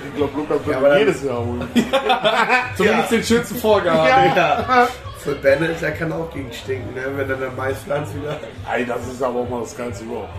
[0.08, 1.68] ich glaube, Lukas wird dann- jedes Jahr holen.
[2.78, 4.36] Zumindest den schönsten Vorgarten.
[4.36, 4.88] Ja.
[5.20, 7.04] Für Bennett, der kann auch gegen stinken, ne?
[7.16, 8.38] wenn er dann Mais pflanzt wieder.
[8.74, 10.30] Ey, das ist aber auch mal das Geilste überhaupt.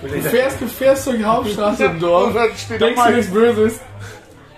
[0.00, 3.16] Du fährst, du fährst durch die Hauptstraße im Dorf, denkst du Mais.
[3.16, 3.80] nichts Böses,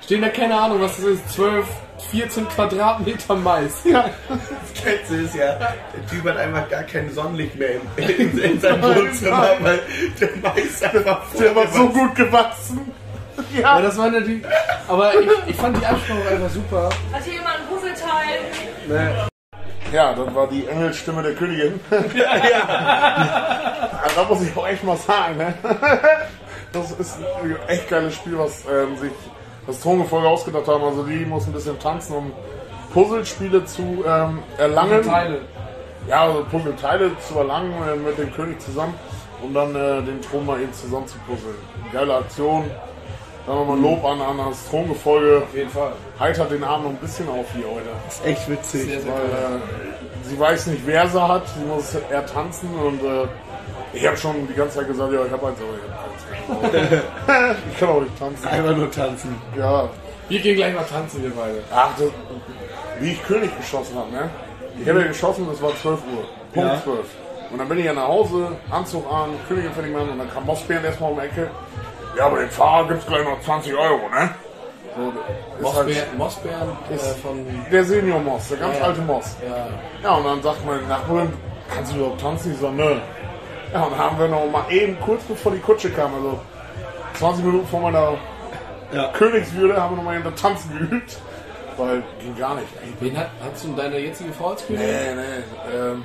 [0.05, 1.67] stehen da keine Ahnung, was das ist, 12,
[2.11, 3.73] 14 Quadratmeter Mais.
[3.85, 4.11] Ja.
[4.29, 8.61] Das Geilste ist ja, der Typ hat einfach gar kein Sonnenlicht mehr in, in, in
[8.61, 9.81] seinem Wohnzimmer, weil
[10.19, 12.91] der Mais einfach Der war so gut gewachsen.
[13.55, 13.83] Ja, Ja.
[13.83, 14.43] das war natürlich,
[14.89, 16.89] aber ich, ich fand die Ansprache einfach super.
[17.13, 19.29] Hat hier jemand ein Puzzleteil?
[19.93, 21.81] Ja, das war die Engelstimme der Königin.
[22.15, 23.91] Ja, ja.
[24.15, 25.55] da muss ich auch echt mal sagen, ne?
[26.73, 29.11] Das ist ein echt geiles Spiel, was ähm, sich
[29.67, 30.85] das Tongefolge ausgedacht haben.
[30.85, 32.33] Also die muss ein bisschen tanzen, um
[32.93, 35.03] Puzzlespiele zu ähm, erlangen.
[35.03, 35.41] Teile.
[36.09, 38.95] Ja, also Puzzleteile zu erlangen äh, mit dem König zusammen,
[39.43, 41.55] um dann äh, den Thron mal eben zusammen zu puzzeln.
[41.93, 42.65] Geile Aktion.
[43.47, 45.43] Sagen wir mal Lob an, an das Throngefolge.
[45.43, 45.93] Auf jeden Fall.
[46.19, 47.89] Heitert den Abend noch ein bisschen auf hier heute.
[48.09, 48.85] ist echt witzig.
[48.85, 51.49] Sehr, sehr Weil äh, sie weiß nicht, wer sie hat.
[51.49, 53.27] Sie muss eher tanzen und äh,
[53.93, 57.05] ich habe schon die ganze Zeit gesagt, ja, ich habe eins, aber ich habe keins.
[57.73, 58.49] ich kann auch nicht tanzen.
[58.49, 59.43] Einfach nur tanzen.
[59.57, 59.89] Ja,
[60.29, 61.63] Wir gehen gleich mal tanzen, wir beide.
[61.75, 62.09] ach, das,
[63.01, 64.31] wie ich König geschossen habe, ne?
[64.83, 66.25] Ich habe ja geschossen, das war 12 Uhr.
[66.53, 66.83] Punkt Ja.
[66.83, 66.99] 12.
[67.53, 70.45] Und dann bin ich ja nach Hause, Anzug an, Königin fertig machen und dann kam
[70.47, 71.51] Mossbären erstmal um die Ecke.
[72.17, 74.31] Ja, aber den Fahrer gibt's gleich noch 20 Euro, ne?
[75.61, 75.87] So, ist halt
[76.19, 77.47] Mossbären, Mossbären äh, von.
[77.73, 79.37] der Senior Moss, der ganz Ja, alte Moss.
[79.49, 79.69] Ja.
[80.09, 81.33] Ja, und dann sagt meine Nachbarin,
[81.75, 82.53] kannst du überhaupt tanzen?
[82.53, 82.97] Ich sag, nö.
[83.73, 86.41] Ja, und dann haben wir noch mal eben kurz bevor die Kutsche kam, also
[87.15, 88.15] 20 Minuten vor meiner
[88.93, 89.09] Ja.
[89.13, 91.19] Königswürde, haben wir noch mal hinter Tanzen geübt.
[91.77, 92.67] Weil ging gar nicht.
[92.99, 94.87] Wen hat, hast du deine jetzige Frau als Königin?
[94.89, 95.77] nee, nee.
[95.77, 96.03] Ähm,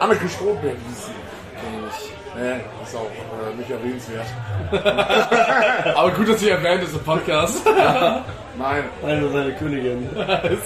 [0.00, 1.12] Anneke Strohbeer hieß sie.
[1.60, 2.12] Kenn ich.
[2.36, 4.26] Nee, ist auch äh, nicht erwähnenswert.
[5.96, 7.64] Aber gut, dass sie erwähnt ist im Podcast.
[8.58, 10.08] Nein, Eine seine Königin.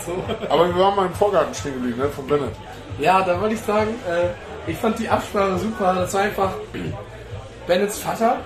[0.04, 0.22] So.
[0.48, 2.54] aber wir waren mal im Vorgarten stehen geblieben, ne, von Bennett.
[2.98, 5.94] Ja, da wollte ich sagen, äh, ich fand die Absprache super.
[5.94, 6.52] Das war einfach
[7.66, 8.38] Bennets Vater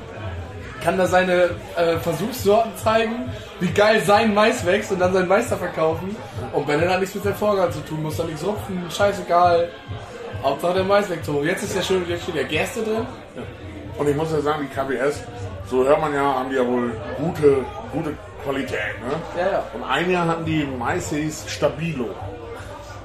[0.83, 5.57] kann da seine äh, Versuchssorten zeigen, wie geil sein Mais wächst und dann seinen Meister
[5.57, 6.17] verkaufen.
[6.53, 9.69] Und Bennett hat nichts mit dem Vorgarten zu tun, muss da nichts rupfen, scheißegal.
[10.43, 11.43] Hauptsache der Mais wächst so.
[11.43, 13.07] Jetzt ist ja schön, jetzt steht ja Gerste drin.
[13.97, 15.23] Und ich muss ja sagen, die KBS,
[15.67, 19.41] so hört man ja, haben die ja wohl gute, gute Qualität, ne?
[19.41, 19.65] Ja, ja.
[19.73, 22.11] Und ein Jahr hatten die Mais hieß Stabilo.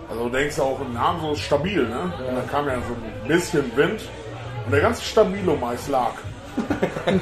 [0.09, 2.11] Also du denkst ja auch im Namen so stabil, ne?
[2.27, 4.01] Und dann kam ja so ein bisschen Wind
[4.65, 6.11] und der ganze Stabilo-Mais lag.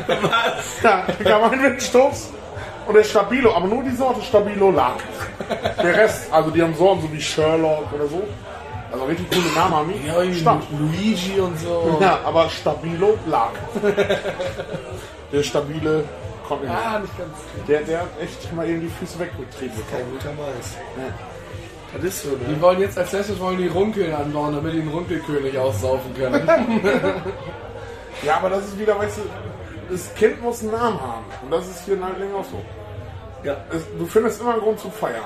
[0.07, 0.81] Was?
[0.83, 2.29] Ja, da kam ein Windstoß
[2.87, 4.95] und der Stabilo, aber nur die Sorte Stabilo lag.
[5.81, 8.23] Der Rest, also die haben Sorten so wie Sherlock oder so.
[8.91, 10.07] Also richtig coole Namen haben die.
[10.07, 10.61] Ja.
[10.79, 11.97] Luigi und so.
[11.99, 13.51] Ja, aber Stabilo lag.
[15.31, 16.05] Der stabile
[16.47, 16.75] konnte nicht.
[16.75, 17.31] Ah, nicht ganz.
[17.67, 20.11] Der, der hat echt mal eben die Füße weggetrieben Kein bekommen.
[20.13, 20.77] guter Mais.
[21.93, 22.61] Das ist so, Die ne?
[22.61, 26.47] wollen jetzt als letztes wollen die Runkeln anbauen, damit die den Runkelkönig aussaufen können.
[28.23, 29.21] Ja, aber das ist wieder, weißt du,
[29.91, 31.25] das Kind muss einen Namen haben.
[31.43, 32.59] Und das ist hier in Heidling auch so.
[33.43, 33.57] Ja.
[33.71, 35.21] Es, du findest immer einen Grund zu feiern.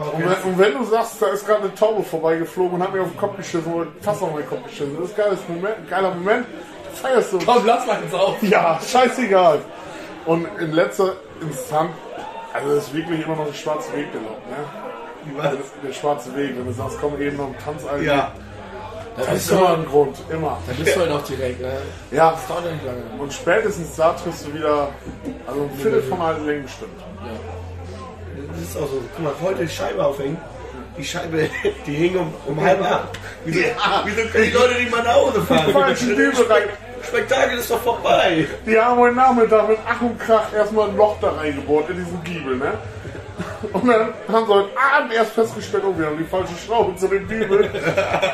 [0.00, 2.82] Auch Und jetzt, wenn, und wenn du sagst, da ist gerade eine Taube vorbeigeflogen und
[2.82, 5.24] hat mir auf den Kopf geschissen oder fast auf meinen Kopf geschissen, das ist ein
[5.24, 6.46] geiles Moment, ein geiler Moment,
[6.94, 7.38] feierst du.
[7.44, 8.42] Komm, lass mal ins auf.
[8.42, 9.58] Ja, scheißegal.
[10.26, 11.90] Und in letzter Instanz,
[12.52, 15.36] also es ist wirklich immer noch der schwarze Weg gelaufen, ne?
[15.36, 15.54] was?
[15.86, 18.02] Der schwarze Weg, wenn du sagst, komm eben noch ein Tanzalter.
[18.02, 18.32] Ja.
[19.16, 20.58] Das Das ist immer ein Grund, immer.
[20.66, 21.72] Da bist du halt auch direkt, ne?
[22.10, 23.02] Ja, Das dauert ja nicht lange.
[23.18, 24.88] und spätestens da triffst du wieder,
[25.46, 26.92] also ein Viertel von allen Längen bestimmt.
[28.52, 29.02] Das ist auch so.
[29.14, 30.38] Guck mal, heute Scheibe aufhängen.
[30.96, 31.48] Die Scheibe,
[31.86, 33.08] die hing um, um halb acht.
[33.44, 33.60] Wieso,
[34.04, 35.72] wieso können die Leute nicht mal nach Hause fahren?
[35.72, 36.62] Falschen Dübel rein.
[37.16, 38.46] Spektakel ist doch vorbei.
[38.66, 42.24] Die haben heute Nachmittag mit Ach und Krach erstmal ein Loch da reingebohrt in diesen
[42.24, 42.72] Giebel, ne?
[43.72, 47.08] Und dann haben sie heute Abend erst festgestellt, oh, wir haben die falsche Schraube zu
[47.08, 47.70] dem Giebel.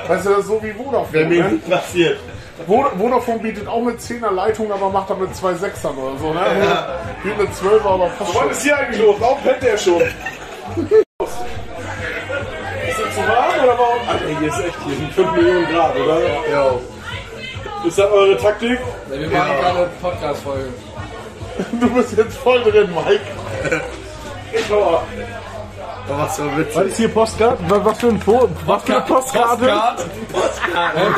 [0.07, 1.59] Weißt du, das ist so wie Vodafone, Wäre mir ne?
[1.69, 2.19] passiert.
[2.67, 6.41] Vod- Vodafone bietet auch eine 10er Leitung, aber macht damit zwei Sechsern oder so, ne?
[7.23, 8.51] Bietet eine 12er, aber fast schon.
[8.51, 9.17] ist hier eigentlich los?
[9.19, 10.01] Warum pennt der schon?
[10.03, 10.13] Ist
[13.01, 14.09] das zu warm oder warum?
[14.09, 16.21] Alter, hier ist echt, hier sind 5 Millionen Grad, oder?
[16.51, 16.71] Ja.
[17.87, 18.79] Ist das eure Taktik?
[19.09, 20.69] Ne, wir machen gerade eine Podcast-Folge.
[21.81, 23.21] Du bist jetzt voll drin, Mike.
[24.53, 25.07] Ich schau ab.
[26.09, 26.77] Oh, was so witzig.
[26.77, 27.59] Was ist hier Postkarte?
[27.69, 29.67] Was, was für ein Fo was für eine Postkarte?
[29.67, 29.67] Postkarte?
[29.67, 29.97] Ja,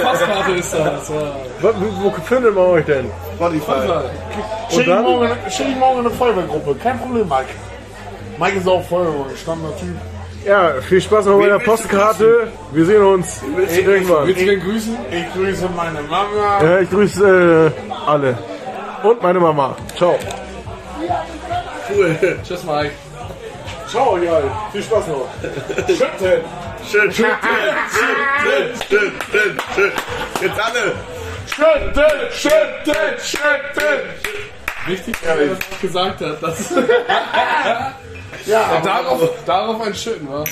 [0.03, 1.09] Postkarte ist das.
[1.11, 1.15] Ja.
[1.61, 3.11] Was, wo findet man euch denn?
[3.37, 3.73] Spotify.
[4.71, 6.75] Schick ich morgen, schick ich morgen eine Feuerwehrgruppe.
[6.77, 7.51] Kein Problem, Mike.
[8.39, 9.97] Mike ist auch Feuerwehr, gestandener Typ.
[10.45, 12.49] Ja, viel Spaß noch bei der Postkarte.
[12.73, 14.27] Wir sehen uns irgendwann.
[14.27, 14.97] Willst du den grüßen?
[15.11, 16.63] Ich grüße meine Mama.
[16.63, 18.39] Ja, ich grüße äh, alle.
[19.03, 19.77] Und meine Mama.
[19.97, 20.19] Ciao.
[21.95, 22.17] Cool.
[22.43, 22.93] Tschüss, Mike.
[23.89, 24.41] Ciao, ja.
[24.73, 25.29] Viel Spaß noch.
[25.87, 26.43] Schütten.
[26.91, 27.27] Schön, schön,
[28.89, 29.93] schön, schön, schön.
[30.41, 30.95] Jetzt alle.
[31.47, 34.01] Schütteln, schütteln, schütteln.
[34.87, 36.43] Wichtig, dass er das gesagt hat.
[36.43, 36.75] Das
[38.47, 40.45] Ja, aber- darauf, darauf ein Schütten, wa?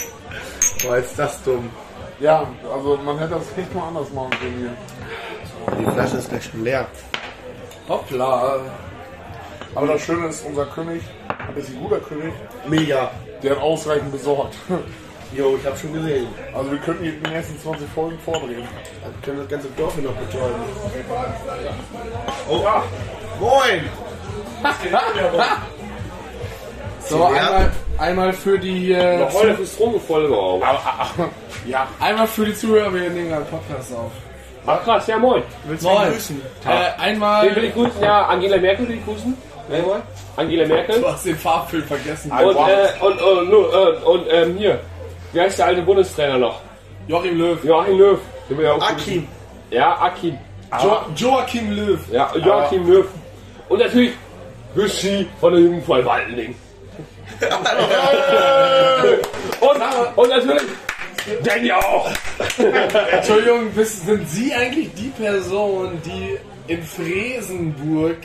[0.83, 1.71] Boah, ist das dumm.
[2.21, 5.77] ja, also man hätte das echt mal anders machen können hier.
[5.79, 6.87] Die Flasche ist gleich schon leer.
[7.89, 8.61] Hoppla.
[9.75, 11.03] Aber das Schöne ist, unser König
[11.57, 12.33] ist ein guter König,
[12.67, 13.11] Mega.
[13.43, 14.55] der hat ausreichend besorgt.
[15.31, 16.27] Jo, ich hab schon gesehen.
[16.55, 18.63] Also wir könnten hier die nächsten 20 Folgen vordrehen.
[19.03, 20.63] Wir können das ganze Dorf hier noch betäuben.
[22.49, 22.65] Oh,
[23.39, 23.91] moin!
[27.09, 30.61] So, einmal, einmal für die äh, Heute ist Stromgefolge auch.
[31.67, 34.13] Ja, einmal für die Zuhörer, wir nehmen gerade Podcast auf.
[34.67, 35.43] Ach krass, ja moin.
[35.67, 36.13] Willst du Moin.
[36.13, 36.43] grüßen?
[36.67, 38.03] Äh, einmal Wen will ich grüßen?
[38.03, 39.35] Ja, Angela Merkel will ich grüßen.
[39.69, 40.03] Wer war?
[40.37, 41.01] Angela Merkel.
[41.01, 42.31] Du hast den Farbfilm vergessen.
[42.31, 44.79] Und, äh, und, und, und, äh, und ähm, hier,
[45.33, 46.61] wie heißt der alte Bundestrainer noch?
[47.07, 47.65] Joachim Löw.
[47.65, 48.19] Joachim Löw.
[48.51, 49.27] Den wir ja auch Akim.
[49.71, 50.39] Ja, Akim.
[50.83, 52.01] Jo Joachim Löw.
[52.13, 53.07] Ja, Joachim Löw.
[53.71, 54.13] Und natürlich
[54.75, 56.55] Büschi von der Jugendfrei Waldling.
[59.61, 59.83] Und,
[60.17, 62.11] und natürlich auch.
[63.13, 63.71] Entschuldigung,
[64.05, 66.39] sind Sie eigentlich die Person, die
[66.73, 68.17] in Fresenburg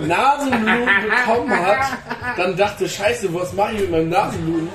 [0.00, 1.98] Nasenbluten bekommen hat,
[2.36, 4.68] dann dachte, scheiße, was mache ich mit meinem Nasenbluten,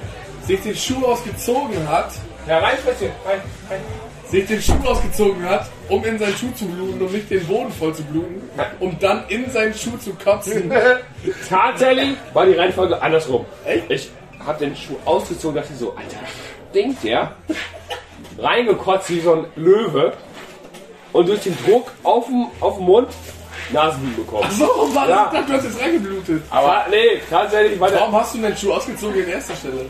[0.45, 2.11] sich den Schuh ausgezogen hat,
[2.47, 3.11] Ja, rein, Spätzchen.
[3.25, 3.81] Rein, rein.
[4.31, 7.71] Sich den Schuh ausgezogen hat, um in seinen Schuh zu bluten, um nicht den Boden
[7.71, 8.41] voll zu bluten,
[8.79, 10.71] um dann in seinen Schuh zu kotzen.
[11.49, 13.45] Tatsächlich war die Reihenfolge andersrum.
[13.65, 13.89] Echt?
[13.89, 14.09] Ich
[14.45, 16.17] hab den Schuh ausgezogen, dachte so, Alter,
[16.71, 17.31] stinkt der?
[18.37, 20.13] Reingekotzt wie so ein Löwe
[21.13, 23.09] und durch den Druck auf dem, auf dem Mund
[23.73, 24.49] Nasenbluten bekommen.
[24.51, 24.65] So,
[24.95, 25.25] war Ja.
[25.25, 25.33] das?
[25.33, 26.43] Ich dachte, du hast jetzt reingeblutet.
[26.49, 29.85] Aber nee, tatsächlich war der Warum hast du deinen Schuh ausgezogen in erster Stelle?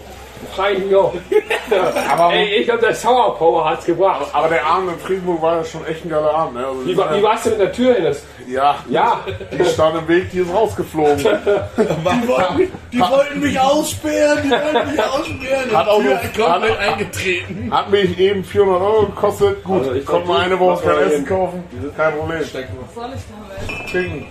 [0.55, 1.13] Frei auch.
[2.11, 4.25] Aber, Ey, ich glaube, der Sour Power hat's gebracht.
[4.33, 6.55] aber der Abend in Friedburg war ja schon echt ein geiler Abend.
[6.55, 6.65] Ne?
[6.65, 8.23] Also Wie, war- wie warst du mit der Tür, Hennes?
[8.47, 9.19] Ja, Ja,
[9.57, 11.17] die stand im Weg, die ist rausgeflogen.
[11.17, 15.77] Die wollten, mich- die wollten mich aussperren, die wollten mich aussperren.
[15.77, 17.71] Hat auch nur- komplett hat- eingetreten.
[17.71, 19.63] Hat mich eben 400 Euro gekostet.
[19.63, 21.63] Gut, Also ich konnte mal eine Woche kein Essen kaufen.
[21.95, 22.39] Kein Problem.
[22.39, 23.91] Was soll ich damit?
[23.91, 24.27] Trinken.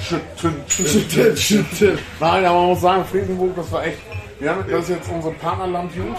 [0.00, 1.98] Schütten, schütten, schütten.
[2.20, 3.98] Nein, aber man muss sagen, Friesenburg, das war echt.
[4.40, 6.16] Wir haben, das ist jetzt unser Partnerland Jugend.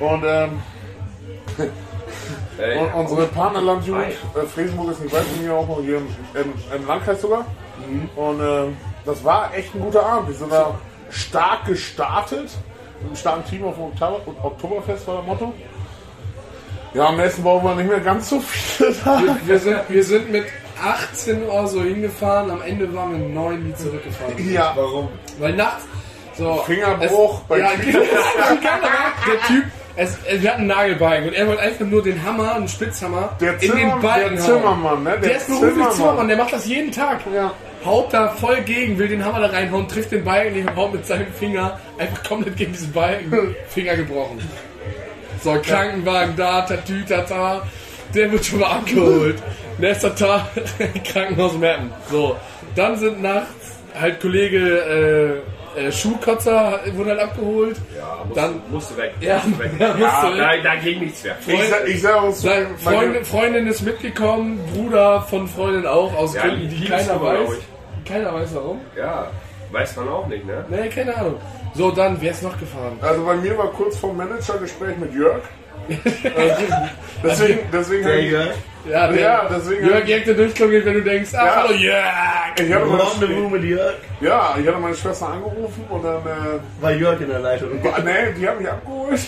[0.00, 0.62] Und, ähm,
[2.58, 6.06] Ey, und unsere Partnerlandjugend, äh, Friesenburg ist nicht weit von mir, auch noch hier im,
[6.34, 7.44] im, im Landkreis sogar.
[8.16, 10.28] Und ähm, das war echt ein guter Abend.
[10.28, 10.78] Wir sind da
[11.10, 12.50] stark gestartet.
[13.00, 15.52] Mit einem starken Team auf dem Oktober, Oktoberfest war das Motto.
[16.94, 19.22] Ja, am nächsten Woche waren nicht mehr ganz so viele da.
[19.44, 20.44] Wir sind, wir sind mit
[20.82, 24.52] 18 Uhr so hingefahren, am Ende waren wir 9 die zurückgefahren.
[24.52, 25.08] Ja, Warum?
[25.38, 25.84] Weil nachts
[26.34, 26.62] so.
[26.66, 28.00] Fingerbruch es, bei ja, genau,
[29.26, 29.64] der Typ,
[29.96, 33.62] es, wir hatten einen Nagelbalken und er wollte einfach nur den Hammer, einen Spitzhammer, der,
[33.62, 34.44] in den Balken der.
[34.44, 35.18] Zimmermann, ne?
[35.22, 37.20] Der ist beruflich Zimmermann, der macht das jeden Tag.
[37.34, 37.52] Ja.
[37.84, 40.92] Haut da voll gegen, will den Hammer da reinhauen, trifft den Balken nicht und haut
[40.92, 43.54] mit seinem Finger einfach komplett gegen diesen Balken.
[43.68, 44.40] Finger gebrochen.
[45.42, 47.62] So, Krankenwagen da, tatü, tata.
[48.14, 49.42] Der wird schon mal abgeholt.
[49.78, 50.46] Nächster Tag,
[51.04, 51.90] Krankenhaus Meppen.
[52.10, 52.36] So,
[52.76, 55.42] dann sind nachts halt Kollege
[55.76, 57.76] äh, äh, Schuhkotzer wurde halt abgeholt.
[57.96, 59.14] ja, musst, Dann- musst du weg.
[59.20, 59.70] Ja, musst du weg.
[59.78, 61.36] ja, ja, du da, da ging nichts mehr.
[61.46, 62.44] Ich, sag- ich sag uns,
[62.82, 67.50] Freundin, Freundin ist mitgekommen, Bruder von Freundin auch, aus Ja, Gründen, die die keiner weiß.
[68.06, 68.80] Keiner weiß warum.
[68.96, 69.28] Ja,
[69.70, 70.64] weiß man auch nicht, ne?
[70.68, 71.36] Nee, keine Ahnung.
[71.74, 72.98] So, dann, wer ist noch gefahren?
[73.00, 75.40] Also bei mir war kurz vor dem Managergespräch mit Jörg.
[75.88, 76.62] Also,
[77.24, 78.44] deswegen, deswegen Digga.
[78.84, 81.56] Ja, der ja, deswegen Jörg ich, Jekte durchklingelt, wenn du denkst, ach, Ja.
[81.56, 82.02] hallo Jörg!
[82.60, 83.94] ich hatte meine, mit Jörg.
[84.20, 87.82] ja, ich hatte meine Schwester angerufen und dann, äh, War Jörg in der Leitung.
[87.84, 89.20] war- nee, die hat mich abgeholt.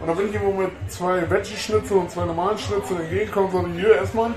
[0.00, 3.80] Und dann bin ich irgendwo mit zwei Veggie-Schnitzel und zwei normalen Schnitzeln entgegengekommen, so die
[3.80, 4.30] Jörg erstmal.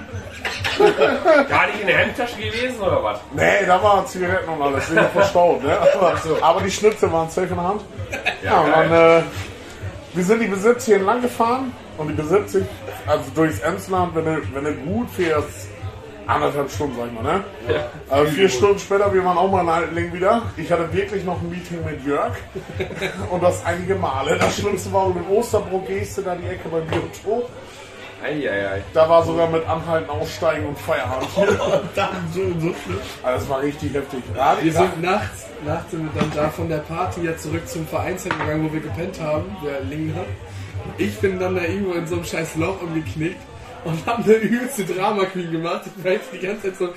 [1.49, 3.19] Gar nicht in der Hemdtasche gewesen oder was?
[3.35, 5.77] Nee, da waren Zigaretten und alles, sind verstaut, ne?
[5.95, 7.81] Aber, aber die Schnitzel waren safe in der Hand.
[8.43, 9.21] Ja, und dann, äh,
[10.13, 12.57] wir sind die Besitz hier entlang gefahren und die Besitz,
[13.07, 15.67] also durchs Emsland, wenn du, wenn du gut fährst,
[16.27, 17.43] anderthalb Stunden, sag ich mal, ne?
[18.09, 20.43] Also vier Stunden später, wir waren auch mal in Altenling wieder.
[20.57, 22.33] Ich hatte wirklich noch ein Meeting mit Jörg
[23.29, 24.37] und das einige Male.
[24.37, 27.49] Das Schlimmste war, in Osterbruck gehst du da die Ecke beim Biotop.
[28.23, 28.83] Eieiei.
[28.93, 31.27] Da war sogar mit Anhalten, Aussteigen und Feierabend.
[31.95, 32.99] Dann so, so schlimm.
[33.23, 34.21] Also das war richtig heftig.
[34.61, 38.37] Wir sind nachts, nachts sind wir dann da von der Party ja zurück zum Vereinsheim
[38.39, 40.25] gegangen, wo wir gepennt haben, der Lingner.
[40.97, 43.39] Ich bin dann da irgendwo in so einem scheiß Loch umgeknickt
[43.83, 45.81] und hab eine übelste Drama Queen gemacht.
[45.85, 46.89] Ich jetzt die ganze Zeit so,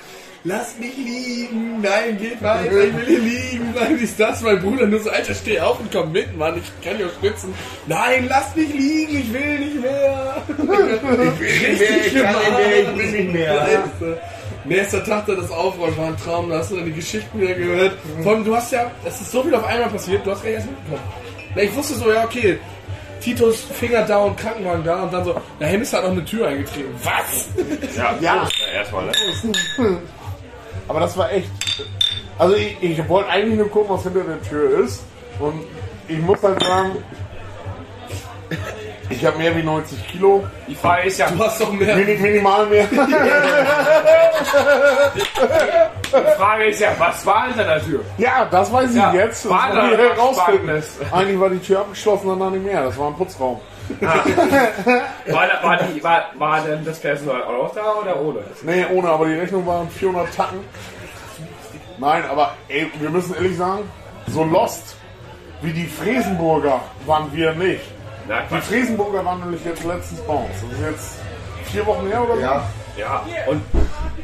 [0.43, 4.85] lass mich liegen, nein, geht weiter, ich will hier liegen, nein, ist das, mein Bruder
[4.85, 7.53] nur so, Alter, steh auf und komm mit, Mann, ich kann dich auch stützen.
[7.87, 10.43] Nein, lass mich liegen, ich will nicht mehr.
[10.47, 14.21] Ich will nicht mehr, ich kann nicht mehr, ich will nicht mehr.
[14.65, 17.39] Nächster, nächster Tag dann das Aufräumen war ein Traum, da hast du dann die Geschichten
[17.39, 17.93] wieder gehört.
[18.23, 20.49] Vor allem, du hast ja, es ist so viel auf einmal passiert, du hast gar
[20.49, 21.03] nicht erst mitbekommen.
[21.55, 22.59] Na, ich wusste so, ja, okay,
[23.21, 26.93] Titos Finger down, Krankenwagen da und dann so, na, Hennis hat noch eine Tür eingetreten.
[27.03, 27.47] Was?
[27.95, 28.47] Ja, Ja.
[28.73, 29.11] Erstmal, ne?
[30.87, 31.49] Aber das war echt.
[32.37, 35.03] Also ich, ich wollte eigentlich nur gucken, was hinter der Tür ist.
[35.39, 35.61] Und
[36.07, 36.91] ich muss halt sagen,
[39.09, 40.43] ich habe mehr wie 90 Kilo.
[40.67, 41.95] Die Frage ist ja, Du hast doch mehr.
[41.95, 42.87] Mini, minimal mehr.
[42.87, 42.97] die
[46.37, 48.01] Frage ist ja, was war hinter der Tür?
[48.17, 49.45] Ja, das weiß ich Ja, jetzt.
[49.45, 50.83] Das war wollen da herausfinden.
[51.11, 52.83] Eigentlich war die Tür abgeschlossen und dann nicht mehr.
[52.83, 53.59] Das war ein Putzraum.
[53.99, 54.23] War,
[55.47, 58.39] da, war, die, war, war denn das Personal auch da oder ohne?
[58.63, 60.59] Nee, ohne, aber die Rechnung waren 400 Tacken.
[61.99, 63.83] Nein, aber ey, wir müssen ehrlich sagen,
[64.27, 64.95] so lost
[65.61, 67.81] wie die Fresenburger waren wir nicht.
[68.27, 68.63] Na, Die Quatsch.
[68.63, 70.49] Fresenburger waren nämlich jetzt letztens bei uns.
[70.61, 71.19] Das ist jetzt
[71.65, 72.41] vier Wochen her oder so.
[72.41, 72.63] Ja,
[72.97, 73.61] Ja, und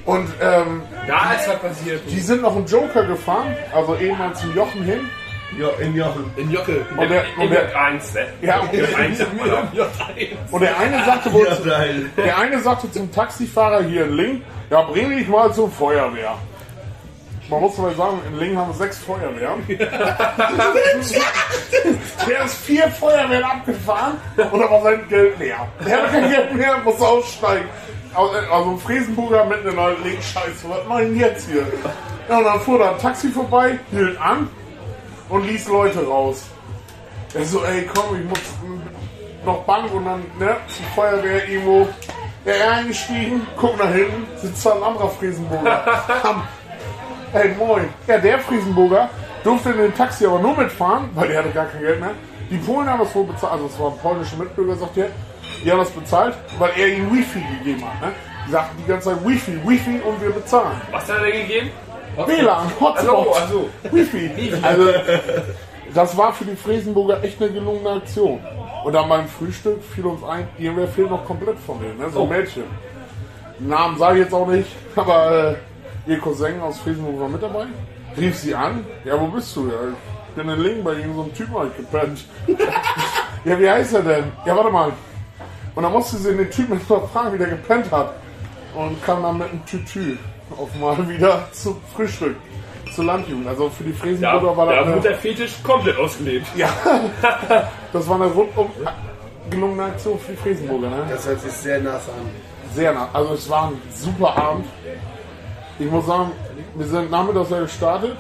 [0.06, 2.02] Und ähm, da ist was passiert.
[2.10, 5.02] die sind noch einen Joker gefahren, also ehemals zum Jochen hin.
[5.60, 6.32] jo, in Jochen.
[6.38, 6.86] In Jockel.
[6.98, 8.28] Und der, und in der, J 1, ne?
[8.42, 10.52] ja, und J 1 sagt man auch.
[10.52, 12.10] Und der eine sagte wohl, Ja, geil.
[12.18, 16.36] der eine sagte zum Taxifahrer hier in Ling, ja bring mich mal zur Feuerwehr.
[17.52, 19.62] Man muss mal sagen, in Ling haben wir sechs Feuerwehren.
[22.28, 25.68] der ist vier Feuerwehren abgefahren und war sein Geld leer.
[25.86, 27.68] Der hat kein Geld mehr, muss aussteigen.
[28.14, 31.68] Also also ein Friesenburger mitten in der Ling, scheiße, was mach ich denn jetzt hier?
[32.30, 34.48] Ja, und dann fuhr da ein Taxi vorbei, hielt an
[35.28, 36.46] und ließ Leute raus.
[37.34, 38.40] Er so, ey, komm, ich muss
[39.46, 41.86] noch Bank und dann, ne, zur Feuerwehr irgendwo.
[42.46, 45.84] Ja, er eingestiegen, guck nach hinten, sitzt da ein anderer Friesenburger.
[47.34, 47.88] Ey, moin.
[48.08, 49.10] Ja, der Friesenburger
[49.44, 52.12] durfte in den Taxi aber nur mitfahren, weil er hatte gar kein Geld mehr.
[52.50, 55.08] Die Polen haben das wohl bezahlt, also es waren polnische Mitbürger, sagt er.
[55.64, 58.14] Die haben das bezahlt, weil er ihnen Wifi gegeben hat, ne?
[58.46, 60.82] Die sagten die ganze Zeit Wifi, Wifi und wir bezahlen.
[60.92, 61.70] Was hat er denn gegeben?
[62.18, 63.70] WLAN, Hotspot, Hallo, also.
[63.92, 64.54] Wifi.
[64.62, 64.90] Also,
[65.94, 68.42] das war für die Friesenburger echt eine gelungene Aktion.
[68.84, 72.10] Und dann beim Frühstück fiel uns ein, irgendwer fehlt noch komplett von denen, ne?
[72.10, 72.64] so ein Mädchen.
[73.60, 75.56] Namen sage ich jetzt auch nicht, aber äh,
[76.06, 77.66] ihr Cousin aus Friesenburg war mit dabei.
[78.18, 79.68] Rief sie an, ja, wo bist du?
[79.68, 79.74] Ja,
[80.30, 82.26] ich bin in Lingen bei irgendeinem so einem Typen ich gepennt.
[83.46, 84.32] ja, wie heißt er denn?
[84.46, 84.92] Ja, warte mal.
[85.76, 88.14] Und dann musste sie den Typen mal fragen, wie der gepennt hat.
[88.76, 90.18] Und kam dann mit einem Tütü
[90.58, 92.36] auf mal wieder zum Frühstück,
[92.94, 93.48] zur Landjugend.
[93.48, 96.48] Also für die Da, Friesenburger war das da eine, wird der Fetisch komplett ausgelebt.
[96.56, 96.70] ja,
[97.94, 98.70] das war eine rundum
[99.50, 100.90] gelungene Aktion für die Friesenburger.
[100.90, 101.06] Ne?
[101.10, 102.30] Das hört sich sehr nass an.
[102.74, 103.10] Sehr nah.
[103.12, 104.66] Also es war ein super Abend.
[105.82, 106.32] Ich muss sagen,
[106.76, 108.18] wir sind nachmittags ja gestartet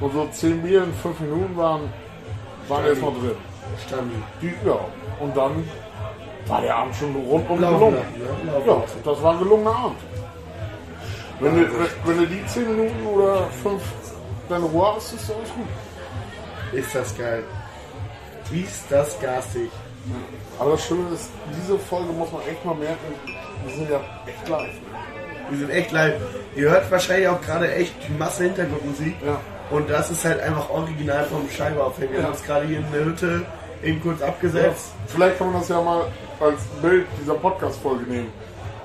[0.00, 1.92] und so 10 Bier in 5 Minuten waren,
[2.68, 3.36] waren erstmal drin.
[4.40, 4.78] Die, ja.
[5.20, 5.68] Und dann
[6.46, 7.96] war der Abend schon rundum Laufen gelungen.
[8.44, 8.62] ne?
[8.66, 9.98] Ja, das war ein gelungener Abend.
[11.40, 13.82] Wenn, du, wenn, wenn du die 10 Minuten oder 5
[14.48, 16.78] deine Ruhe hast, ist alles gut.
[16.78, 17.44] Ist das geil.
[18.50, 19.70] Ist das garstig.
[20.58, 21.28] Aber das Schöne ist,
[21.60, 23.14] diese Folge muss man echt mal merken,
[23.66, 24.83] wir sind ja echt live.
[25.50, 26.14] Wir sind echt live.
[26.56, 29.14] Ihr hört wahrscheinlich auch gerade echt Masse Hintergrundmusik.
[29.24, 29.40] Ja.
[29.70, 32.12] Und das ist halt einfach original vom Scheibeaufhänger.
[32.12, 33.42] Wir haben uns gerade hier in der Hütte
[33.82, 34.92] eben kurz abgesetzt.
[35.08, 36.06] Vielleicht kann man das ja mal
[36.40, 38.32] als Bild dieser Podcast-Folge nehmen.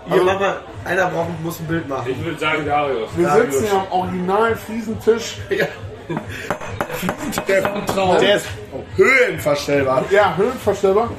[0.08, 2.10] Hier, mach mal, einer braucht, muss ein Bild machen.
[2.10, 3.10] Ich würde sagen, Darius.
[3.16, 3.54] Wir Darius.
[3.54, 5.38] sitzen ja am original Fliesentisch.
[5.50, 5.68] Ja.
[7.48, 7.62] Der,
[8.20, 8.48] der ist
[8.96, 10.04] höhenverstellbar.
[10.10, 11.10] Ja, Höhenverstellbar.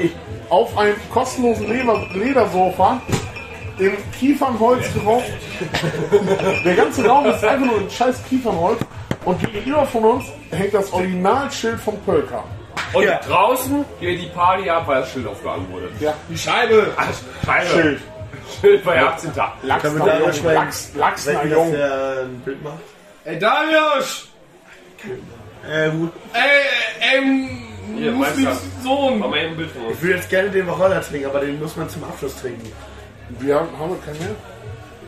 [0.48, 3.00] Auf einem kostenlosen Leder Ledersofa.
[3.80, 5.24] In Kiefernholz geraucht.
[6.64, 8.78] Der ganze Raum ist einfach nur ein scheiß Kiefernholz.
[9.24, 12.44] Und gegenüber von uns hängt das Originalschild von Pölka.
[12.92, 13.18] Und Ja.
[13.20, 15.88] draußen geht die Party ab, weil das Schild aufgehangen wurde.
[16.00, 16.88] Ja, Die Scheibe.
[17.44, 17.66] Scheibe.
[17.68, 18.00] Schild.
[18.60, 19.52] Schild war ja 18 Tag.
[19.62, 21.74] Lachs Können wir Lachs, Lachs Wenn Jung.
[21.74, 22.78] ein Bild macht.
[23.24, 24.28] Ey, Darius!
[25.70, 26.12] Äh, gut.
[26.32, 27.48] Ey, ähm,
[27.96, 28.58] Hier, Muslims.
[28.82, 29.18] Sohn.
[29.18, 29.96] Mach mal eben ein Bild von uns.
[29.96, 32.72] Ich würde jetzt gerne den Wacholder trinken, aber den muss man zum Abschluss trinken.
[33.38, 34.34] Wir haben, haben wir keinen mehr?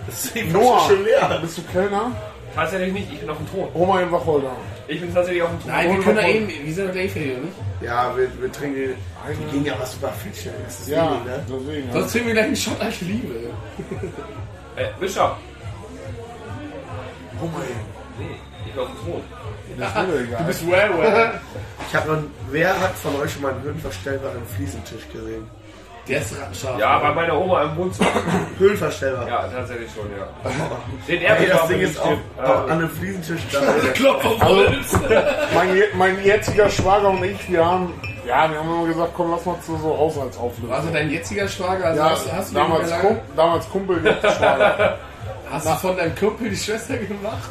[0.06, 1.38] Das ist Noah, schon leer.
[1.42, 2.12] bist du Kellner?
[2.54, 3.88] Tatsächlich nicht, ich bin auf dem Thron.
[3.88, 4.50] Mal den Wacholder.
[4.88, 5.70] Ich bin tatsächlich auf dem Thron.
[5.72, 7.54] Nein, wir können da eben, wir sind gleich fertig, oder nicht?
[7.80, 8.94] Ja, wir, wir trinken.
[9.30, 10.54] Die gehen ja super fit schnell.
[10.64, 11.46] Das ist Ja, wenig, ne?
[11.48, 11.86] deswegen.
[11.88, 11.92] Ja.
[11.94, 13.34] Sonst trinken wir gleich einen Shot alte Liebe.
[14.74, 15.32] Äh, Bischof.
[17.38, 17.50] Den.
[18.18, 18.24] Nee,
[18.66, 19.22] ich bin auf dem Thron.
[19.78, 20.38] Das ist mir egal.
[20.38, 21.40] Du bist well, well.
[21.88, 22.22] Ich habe noch.
[22.50, 25.46] Wer hat von euch schon mal einen höhenverstellbaren Fliesentisch gesehen?
[26.08, 26.78] Der ist rattenscharf.
[26.80, 28.10] Ja, bei meiner Oma im Wohnzimmer.
[28.58, 29.28] Höhenverstellbar.
[29.28, 30.26] Ja, tatsächlich schon, ja.
[31.08, 32.12] Den Ey, Erbes das Ding ist auch,
[32.44, 33.60] auch an einem Fliesentisch da.
[33.94, 34.98] Klopf auf Holz.
[35.54, 37.94] mein, je- mein jetziger Schwager und ich, wir haben,
[38.26, 40.70] ja, wir haben immer gesagt, komm, lass mal zu so Haushaltsauflösung.
[40.70, 41.84] War also dein jetziger Schwager?
[41.86, 44.98] Also Ja, hast, du- hast, du damals, den Kum, damals Kumpel, jetzt Schwager.
[45.52, 47.50] hast du von deinem Kumpel die Schwester gemacht?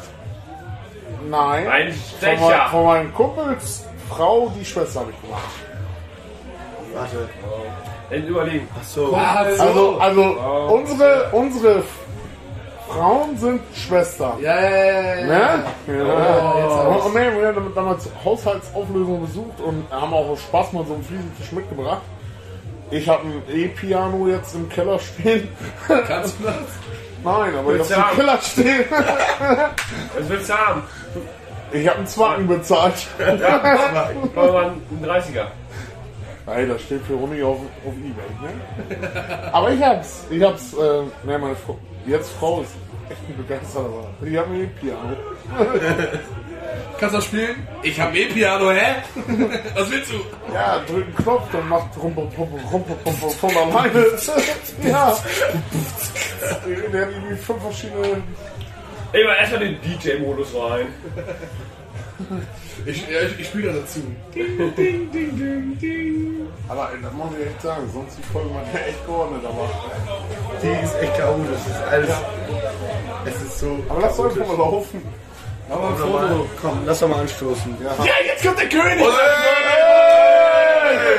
[1.30, 2.66] Nein, Ein von, mein, Stecher.
[2.70, 5.42] von meinem Kumpels Frau, die Schwester habe ich gemacht.
[6.92, 7.28] Warte.
[8.12, 8.68] In Überlegen.
[8.78, 9.14] Achso.
[9.14, 10.22] Also, also
[10.70, 11.82] unsere, unsere
[12.88, 14.36] Frauen sind Schwester.
[14.40, 15.14] Ja, ja, ja, ja.
[15.16, 15.26] ja.
[15.26, 15.64] Ne?
[15.88, 16.64] Oh, Ja.
[16.64, 20.84] jetzt hab Und, nee, wir haben damals Haushaltsauflösung besucht und haben auch aus Spaß mal
[20.86, 22.02] so einen Fliesentisch mitgebracht.
[22.90, 25.48] Ich habe ein E-Piano jetzt im Keller stehen.
[25.88, 26.54] Kannst du das?
[27.24, 28.84] Nein, aber ich Willst habe du im Keller stehen.
[30.18, 30.82] Was willst du haben?
[31.72, 33.06] Ich habe einen Zwacken bezahlt.
[34.34, 35.46] Mal einen 30er.
[36.46, 38.30] Nein, das steht für Uni auf, auf Ebay.
[38.42, 39.50] Ne?
[39.52, 40.26] Aber ich hab's.
[40.30, 40.74] Ich hab's.
[40.74, 42.72] Äh, ne, meine Frau, jetzt Frau ist
[43.08, 44.08] echt ein begeisterter.
[44.20, 45.16] Die haben mir Piano.
[46.98, 47.66] Kannst du das spielen?
[47.82, 49.02] Ich hab E-Piano, hä?
[49.74, 50.20] Was willst du?
[50.54, 54.04] Ja, drück einen Knopf, dann macht rum, rum, rum, rum, rum, rum, von alleine.
[54.84, 55.16] ja.
[56.92, 58.22] Der hat irgendwie fünf verschiedene.
[59.12, 60.86] Ey, mal erstmal den DJ-Modus rein.
[62.86, 64.00] Ich, ja, ich, ich spiele da dazu.
[66.68, 69.68] Aber ey, das muss ich echt sagen, sonst die Folge war der echt geordnet, aber.
[70.62, 71.48] Die ist echt chaotisch.
[71.52, 72.10] Das ist alles.
[73.26, 73.78] Es ist so.
[73.88, 75.02] Aber lass einfach mal laufen.
[75.70, 77.76] Aber komm, lass doch mal anstoßen.
[77.82, 78.04] Ja.
[78.04, 79.06] Ja, jetzt kommt der König!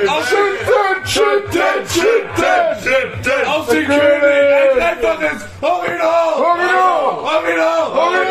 [0.10, 3.48] Auf schütten, schütten, schütten, schütten.
[3.48, 4.02] Auf den König!
[4.02, 5.46] Ein einfaches!
[5.62, 6.38] Hoch ihn hoch!
[6.40, 7.24] Hoch ihn hoch!
[7.24, 8.28] Hoch ihn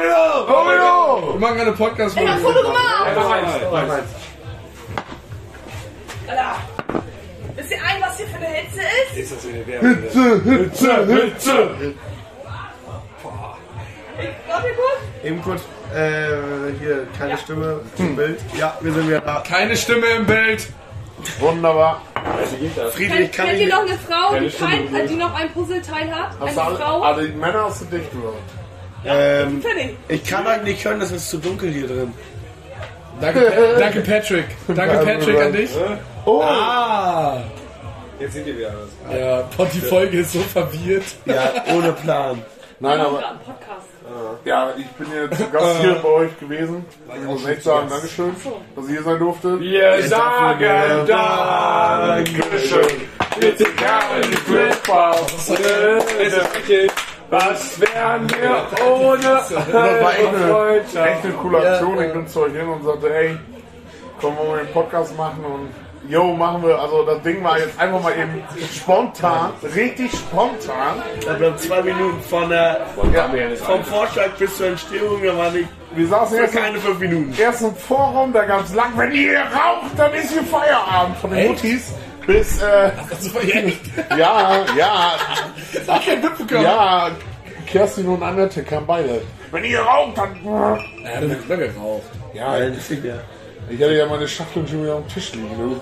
[0.00, 3.06] hier Wir machen eine podcast Ich hab ein Foto gemacht!
[3.06, 3.44] Einfach rein.
[6.28, 6.56] Alter.
[7.56, 9.16] Wisst ihr ein, was hier für eine Hitze ist?
[9.16, 9.96] Ist das eine Werbung?
[10.44, 11.94] Hitze, Hitze.
[14.48, 15.24] Warte kurz.
[15.24, 15.62] Eben kurz,
[15.94, 16.28] äh,
[16.78, 18.40] hier, keine Stimme zum Bild.
[18.56, 19.42] Ja, wir sind wieder da.
[19.46, 20.68] Keine Stimme im Bild!
[21.38, 22.02] Wunderbar.
[22.92, 26.10] Friedrich Kennt, kann kennt ich ihr noch eine Frau, die, kein, die noch ein Puzzleteil
[26.14, 26.30] hat?
[26.40, 27.00] Hast Eine alle, Frau?
[27.02, 28.36] alle die Männer hast du dicht gehört.
[29.04, 29.62] ähm.
[30.08, 32.12] Ich kann halt nicht hören, das ist zu dunkel hier drin.
[33.20, 34.46] Danke, danke Patrick.
[34.68, 35.70] Danke Patrick an dich.
[36.24, 37.42] Oh, Ah!
[38.18, 39.20] Jetzt sind die wieder alles.
[39.20, 41.04] Ja, Gott, die Folge ist so verwirrt.
[41.26, 42.42] Ja, ohne Plan.
[42.78, 43.22] nein, Wir aber.
[44.44, 45.06] Ja, ich bin
[45.36, 46.84] zu Gast hier bei euch gewesen.
[47.14, 48.34] Ich muss echt sagen, Dankeschön,
[48.74, 49.60] dass ich hier sein durfte.
[49.60, 52.86] Wir sagen Dankeschön.
[53.38, 55.50] Wir Karen Grillpaus.
[57.30, 62.02] Was wären wir ohne Das war echt eine, echt eine coole Aktion.
[62.02, 63.38] Ich bin zu euch hin und sagte, ey,
[64.20, 65.68] komm, wollen wir einen Podcast machen und
[66.10, 66.78] yo, machen wir.
[66.78, 68.42] Also das Ding war jetzt einfach mal eben
[68.74, 71.02] spontan, richtig spontan.
[71.38, 75.68] Wir haben zwei Minuten von der, Ja, vom Vorschlag bis zur Entstehung, da war nicht,
[75.94, 77.34] Wir saßen erst, keine fünf Minuten.
[77.38, 81.38] erst im Vorraum, da gab's lang, wenn ihr raucht, dann ist hier Feierabend von den
[81.38, 81.48] Echt?
[81.50, 81.92] Muttis.
[82.26, 85.12] Bis, äh, Das ja, ja,
[85.86, 86.62] Sag kein mitbekommen.
[86.62, 87.10] ja,
[87.66, 89.22] Kerstin und Annette kamen beide.
[89.50, 90.36] Wenn ihr raucht, dann...
[90.44, 90.78] Ja,
[91.20, 92.02] dann wird geraucht.
[92.34, 93.20] Ja, das mehr.
[93.68, 95.80] Ich hatte ja meine Schachteln schon wieder am Tisch liegen.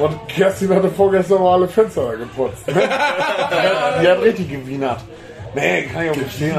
[0.00, 2.66] Und Kerstin hatte vorgestern mal alle Fenster da geputzt.
[2.66, 2.74] Ne?
[4.02, 5.00] Die hat richtig gewienert.
[5.54, 6.58] Nee, kann ich auch verstehen.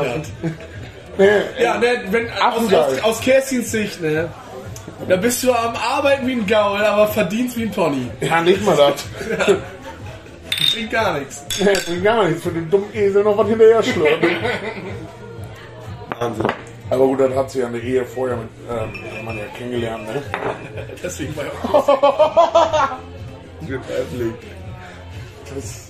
[1.18, 1.28] Nee,
[1.62, 4.30] Ja, ne, wenn, aus, aus, aus Kerstins Sicht, ne?
[5.08, 8.08] Da bist du am Arbeiten wie ein Gaul, aber verdienst wie ein Pony.
[8.22, 9.04] ja, nicht mal das.
[10.74, 11.44] Bringt gar nichts.
[11.60, 12.44] Nee, bringt gar nichts.
[12.44, 14.30] Für den dummen Esel noch was hinterher schlürfen.
[16.20, 16.46] Wahnsinn.
[16.92, 20.22] Aber gut, das hat sie ja eine Ehe vorher mit ähm, Mann ja kennengelernt, ne?
[21.02, 22.90] Deswegen war ich auch.
[23.62, 24.36] Wird veröffentlicht.
[25.56, 25.88] Das,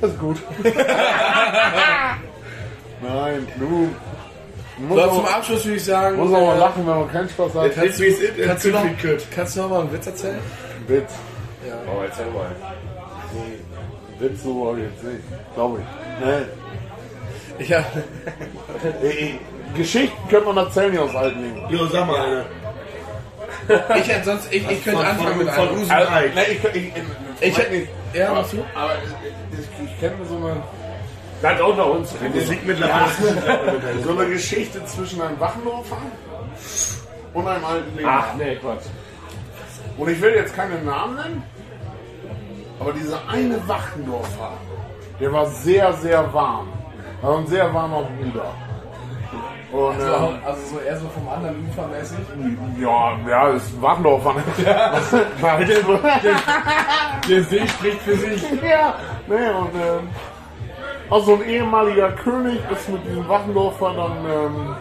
[0.00, 0.36] das ist gut.
[3.02, 3.88] Nein, du.
[4.78, 7.28] Muss So, zum Abschluss würde ich sagen, muss auch mal äh, lachen, wenn man keinen
[7.28, 7.74] Spaß hat.
[7.74, 8.04] kannst, du,
[8.44, 8.84] kannst, du noch,
[9.34, 10.38] kannst du noch mal einen Witz erzählen?
[10.86, 11.12] Witz.
[11.88, 12.54] Oh, erzähl mal.
[14.20, 15.24] Witz so habe ich jetzt nicht.
[15.54, 15.86] Glaube ich.
[16.24, 16.44] Nee.
[17.58, 17.84] Ich hab,
[19.02, 19.40] Ey,
[19.74, 21.62] Geschichten könnte man erzählen hier aus alten Dingen.
[21.68, 22.44] Jo, sag mal eine.
[24.00, 25.76] ich hätte sonst, ich, ich könnte Von, anfangen mit einem.
[25.76, 26.92] Usen Also, nee, ich, ich, ich,
[27.40, 28.64] Ich hätte, ja, aber, machst du?
[28.74, 30.62] aber ich, ich kenne so eine,
[31.40, 32.14] Bleibt auch nach uns.
[32.34, 33.10] Musik mittlerweile.
[34.02, 35.98] so eine Geschichte zwischen einem Wachendorfer
[37.34, 38.08] und einem alten Leben.
[38.08, 38.86] Ach, nee, Quatsch.
[39.98, 41.42] Und ich will jetzt keinen Namen nennen,
[42.80, 44.52] aber dieser eine Wachendorfer,
[45.20, 46.68] der war sehr, sehr warm.
[47.22, 48.54] War ein sehr warmer Bruder.
[49.72, 52.18] Und, ähm, Also so eher so vom anderen Ufer mäßig.
[52.80, 54.34] ja, ja, ist Wachendorfer.
[54.34, 54.42] Ne?
[57.28, 58.42] Der See spricht für sich.
[58.62, 58.94] Ja,
[59.26, 60.08] nee, und ähm,
[61.10, 64.74] also ein ehemaliger König ist mit diesem Wachendorfer dann ähm,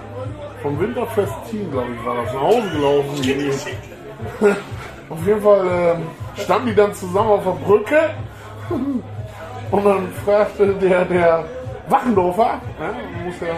[0.61, 3.15] vom Winterfest Team, glaube ich, war das, nach Hause gelaufen.
[5.09, 5.67] auf jeden Fall
[5.97, 6.07] ähm,
[6.37, 8.09] standen die dann zusammen auf der Brücke
[9.71, 11.45] und dann fragte der, der
[11.89, 13.53] Wachendorfer, ne, muss ja,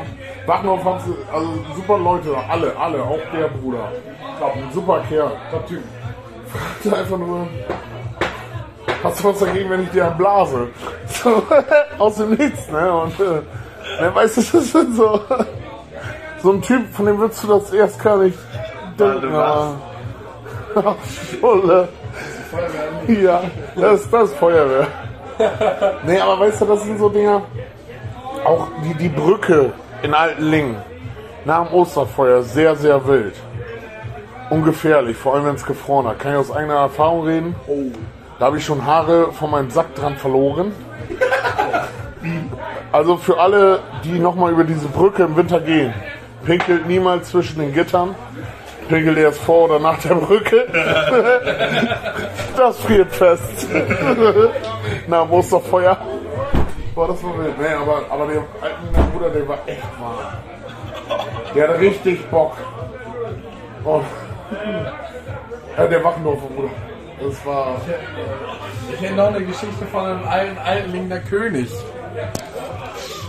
[0.47, 3.91] Haben sie- also super Leute, alle, alle, auch der Bruder.
[4.41, 5.31] Ein super Kerl.
[5.51, 5.81] Top-Typ.
[6.47, 7.47] Fragte einfach nur,
[9.03, 10.69] Hast du was dagegen, wenn ich dir blase?
[11.07, 11.43] So,
[11.99, 12.91] aus dem Nichts, ne?
[12.93, 15.21] Und, äh, weißt du, das ist so,
[16.43, 18.37] so ein Typ, von dem würdest du das erst gar nicht
[18.99, 19.33] denken.
[19.35, 19.73] Ach,
[21.39, 21.87] Schulle.
[23.07, 23.41] Ja,
[23.75, 24.87] das, das ist Feuerwehr.
[26.05, 27.41] Nee, aber weißt du, das sind so Dinger,
[28.45, 29.71] auch die, die Brücke
[30.01, 30.77] in Altenlingen
[31.45, 33.35] nach dem Osterfeuer, sehr, sehr wild.
[34.49, 36.19] Ungefährlich, vor allem wenn es gefroren hat.
[36.19, 37.55] Kann ich aus eigener Erfahrung reden?
[38.39, 40.71] Da habe ich schon Haare von meinem Sack dran verloren.
[42.91, 45.93] Also für alle, die nochmal über diese Brücke im Winter gehen,
[46.45, 48.15] pinkelt niemals zwischen den Gittern.
[48.87, 50.65] Pinkelt erst vor oder nach der Brücke.
[52.55, 53.67] Das friert fest.
[55.07, 55.97] Na, am Osterfeuer.
[56.95, 57.59] Boah, das war wild.
[57.59, 60.19] Nee, aber, aber der alte Bruder, der war echt warm.
[61.55, 62.55] Der hat richtig Bock.
[63.83, 64.01] Oh.
[65.75, 66.69] Ja, der Wachendorfer Bruder.
[67.19, 67.81] Das war.
[68.91, 71.69] Ich kenne noch eine Geschichte von einem alten, Linkner König.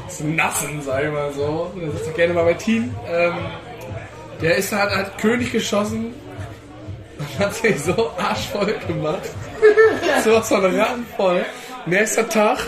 [0.05, 1.73] Das Nassen, sag ich mal so.
[1.93, 2.95] Sitzt doch gerne mal bei Team.
[3.11, 3.35] Ähm,
[4.43, 6.13] der ist hat, hat König geschossen
[7.19, 9.31] und hat sich so arschvoll gemacht.
[10.23, 11.47] so was von rattenvoll.
[11.87, 12.59] Nächster Tag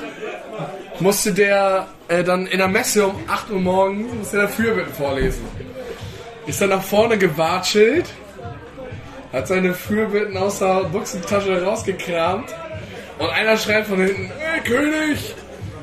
[1.00, 5.44] musste der äh, dann in der Messe um 8 Uhr morgens musste der Fürbitten vorlesen.
[6.46, 8.06] Ist dann nach vorne gewatschelt,
[9.32, 12.54] hat seine Fürbitten aus der Buchsentasche rausgekramt
[13.18, 15.34] und einer schreit von hinten, hey König,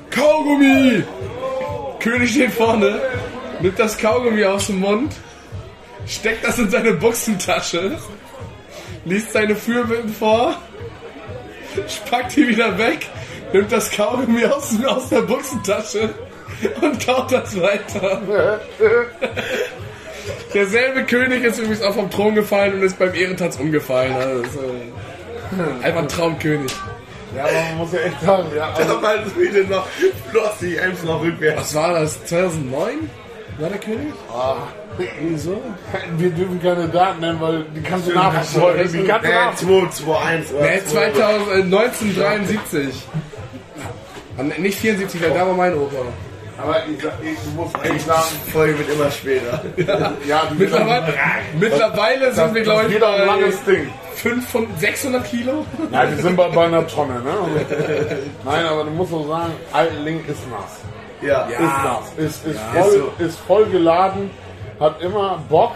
[0.09, 1.03] Kaugummi!
[1.99, 2.99] König steht vorne,
[3.61, 5.13] nimmt das Kaugummi aus dem Mund,
[6.05, 7.97] steckt das in seine Buchsentasche,
[9.05, 10.55] liest seine Fürbitten vor,
[11.87, 13.07] spackt die wieder weg,
[13.53, 16.09] nimmt das Kaugummi aus, aus der Buchsentasche
[16.81, 18.21] und kaut das weiter.
[20.53, 24.13] Derselbe König ist übrigens auch vom Thron gefallen und ist beim Ehrentanz umgefallen.
[24.13, 26.71] Also, äh, einfach ein Traumkönig.
[27.35, 29.85] Ja, aber man muss ja echt sagen, ja, also, Damals wieder noch
[30.31, 31.61] Flossi, Ems noch rückwärts.
[31.61, 32.25] Was war das?
[32.25, 33.09] 2009?
[33.59, 34.13] War der König?
[35.19, 35.61] Wieso?
[36.17, 38.91] wir dürfen keine Daten nennen, weil die kannst du nachverfolgen.
[38.91, 39.91] Die kannst du Nee, nachverfolgen.
[39.91, 41.11] 2, 2, 1 oder Nee, 2.
[41.11, 43.07] 2000, äh, 1973.
[44.57, 45.95] Nicht 74, weil da war mein Opa.
[46.59, 49.63] Aber ich, ich, du musst echt sagen, Die Folge wird immer später.
[50.27, 51.13] ja, die Mittlerweile,
[51.59, 53.89] mittlerweile sind wir, glaube ich, bei langes Ding.
[54.15, 55.65] 500, 600 Kilo.
[55.91, 58.17] Ja, wir sind bei, bei einer Tonne, ne?
[58.43, 60.79] Nein, aber du musst auch sagen, Altenling ist nass.
[61.21, 61.43] Ja.
[61.43, 62.13] Ist nass.
[62.17, 63.23] Ist, ist, Ja, voll, ist so.
[63.25, 64.31] ist voll geladen,
[64.79, 65.73] hat immer Bock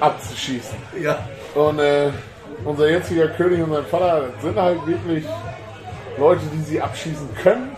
[0.00, 0.76] abzuschießen.
[1.02, 1.18] Ja.
[1.54, 2.08] Und äh,
[2.64, 5.24] unser jetziger König und sein Vater sind halt wirklich
[6.18, 7.70] Leute, die sie abschießen können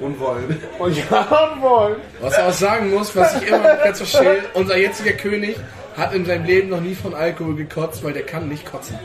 [0.00, 0.60] Und wollen.
[0.78, 1.96] und ja wollen.
[2.20, 5.56] Was man auch sagen muss, was ich immer noch ganz verstehe, unser jetziger König
[5.96, 8.98] hat in seinem Leben noch nie von Alkohol gekotzt, weil der kann nicht kotzen.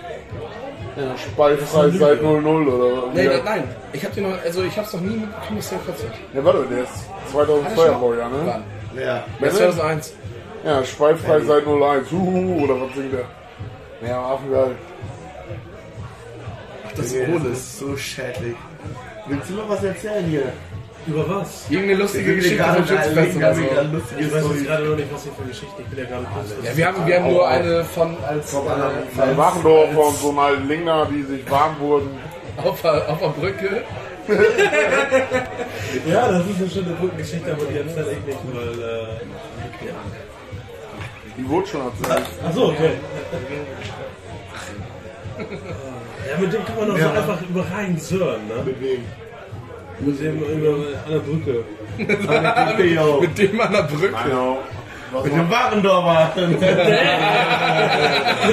[0.95, 3.31] Ja, Speifrei seit 00 oder Nein, ja.
[3.31, 3.63] nein, nein.
[3.91, 6.13] Ich habe den noch, also ich habe es noch nie mitbekommen, dass der kotzt hat.
[6.33, 6.91] Ja, warte, der ist
[7.31, 8.35] 2002 Baujahr, ne?
[8.45, 8.63] Wann?
[9.03, 9.23] Ja.
[9.41, 10.13] Der ist 2001.
[10.63, 12.11] Ja, Speifrei seit 01.
[12.11, 14.07] Huhu, oder was singt der?
[14.09, 14.71] Ja, Affengeil.
[16.95, 18.55] Das Nee, ist so schädlich.
[19.27, 20.53] Willst du noch was erzählen hier?
[21.07, 21.65] Über was?
[21.69, 23.61] Irgendeine lustige Ich Geschichte von Schützenfest oder so.
[23.61, 25.75] Ich lustige weiß jetzt gerade noch nicht, was ich für Geschichte.
[25.81, 26.49] Ich bin ja gerade kurz.
[26.63, 28.57] Ja, wir haben, wir haben nur eine von als, äh,
[29.15, 32.09] Die als Wachendorfer und so mal Linger, die sich warm wurden.
[32.63, 33.83] auf, der, auf der Brücke.
[36.07, 38.79] Ja, das ist eine schöne Brückengeschichte, aber die erzähle ich nicht, weil.
[38.83, 39.19] Äh,
[41.37, 42.25] Die wurde schon erzählt.
[42.43, 42.91] Achso, okay.
[46.29, 48.63] Ja, mit dem kann man doch so einfach über Rhein surren, ne?
[48.65, 49.05] Mit wem?
[49.99, 50.69] Mit dem über,
[51.05, 51.63] an der Brücke.
[52.77, 53.21] Theo.
[53.21, 54.15] Mit dem an der Brücke.
[54.23, 54.59] Genau.
[55.23, 56.33] Mit dem Warendorfer.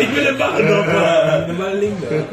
[0.01, 1.53] Ich mal!
[1.53, 2.25] Mal Linger.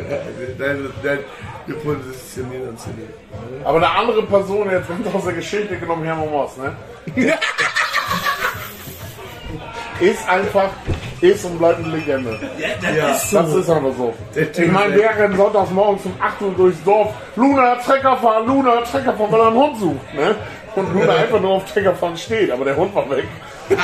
[0.58, 1.20] Dein, dein,
[1.66, 3.64] wir positionieren uns hier.
[3.64, 6.76] Aber eine andere Person jetzt ganz aus der Geschichte genommen, Hermann Moss, ne?
[10.00, 10.70] ist einfach,
[11.22, 12.40] ist und bleibt eine Legende.
[12.82, 13.12] Ja.
[13.12, 14.14] ist Das ist einfach so.
[14.36, 17.14] Ich meine, der rennt sonntags morgens um 8 Uhr durchs Dorf.
[17.36, 20.14] Luna, Trecker fahren, Luna, Trecker fahren, weil er einen Hund sucht.
[20.14, 20.36] Ne?
[20.76, 23.26] Und Luna einfach nur auf Trecker fahren steht, aber der Hund war weg.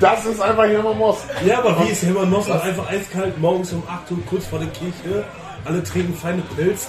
[0.00, 1.24] das ist einfach Hermann Moss.
[1.44, 4.68] Ja, aber wie ist Hermann Moss einfach eiskalt morgens um 8 Uhr kurz vor der
[4.68, 5.24] Kirche?
[5.64, 6.88] Alle trinken feine Pilz.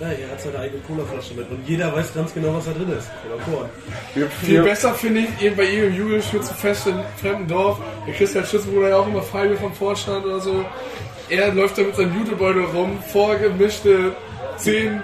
[0.00, 2.92] Ja, er hat seine eigene Colaflasche mit und jeder weiß ganz genau, was da drin
[2.96, 3.10] ist.
[3.22, 4.30] Cola Korn.
[4.42, 7.78] Viel besser finde ich eben bei jedem Jugendschützenfest in fremden Dorf.
[8.06, 10.64] Der Christian Schützenbruder ja auch immer Feige vom Vorstand oder so.
[11.28, 14.14] Er läuft da mit seinem Jutebeutel rum, vorgemischte
[14.58, 15.00] 10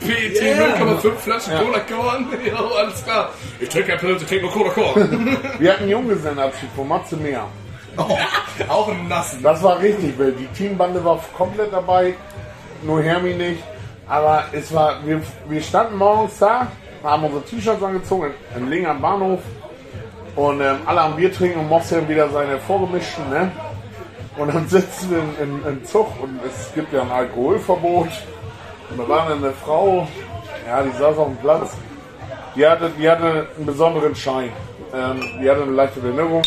[0.00, 0.76] PET Yeah.
[0.76, 2.26] 0,5 Flaschen Cola Korn.
[2.46, 3.30] Ja, alles klar.
[3.58, 5.38] Ich trinke kein Pilz, ich trinke nur Cola Korn.
[5.58, 7.46] wir hatten einen Junggesellenabschied von Matze Meer.
[8.68, 9.42] auch im Nassen.
[9.42, 10.38] Das war richtig wild.
[10.38, 12.14] Die Teambande war komplett dabei,
[12.82, 13.62] nur Hermi nicht.
[14.08, 16.68] Aber es war, wir, wir standen morgens da,
[17.02, 19.40] haben unsere T-Shirts angezogen in, in Lingen am Bahnhof
[20.36, 23.50] und ähm, alle am Bier trinken und Mosse wieder seine vorgemischten, ne?
[24.36, 28.08] Und dann sitzen wir in, im Zug und es gibt ja ein Alkoholverbot.
[28.90, 30.06] Und da war dann eine Frau,
[30.66, 31.76] ja, die saß auf dem Platz,
[32.54, 34.50] die hatte, die hatte einen besonderen Schein.
[34.94, 36.42] Ähm, die hatte eine leichte Behinderung.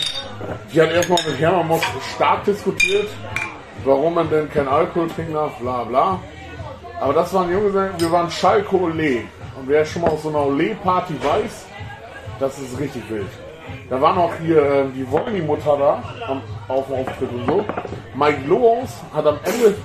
[0.74, 1.82] Die hat erstmal mit Hermann Moss
[2.16, 3.10] stark diskutiert,
[3.84, 6.20] warum man denn kein Alkohol trinken darf, bla bla.
[7.00, 9.22] Aber das waren Junge, wir waren Schalke Ole.
[9.58, 11.66] Und wer schon mal auf so einer Ole-Party weiß,
[12.40, 13.28] das ist richtig wild.
[13.90, 17.66] Da war noch hier äh, die Wolny-Mutter da am, auf dem Auftritt und so.
[18.16, 19.76] Mike Loos hat am Ende,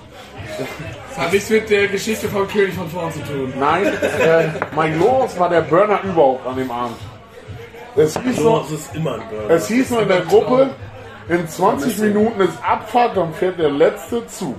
[1.09, 3.53] Das hat nichts mit der Geschichte vom König von vorn zu tun.
[3.59, 6.97] nein, äh, Mike Loos war der Burner überhaupt an dem Abend.
[7.97, 9.55] Es hieß So, noch, es ist immer ein Burger.
[9.55, 10.71] es hieß noch in der Gruppe,
[11.29, 14.57] in 20 Minuten ist Abfahrt, dann fährt der letzte Zug.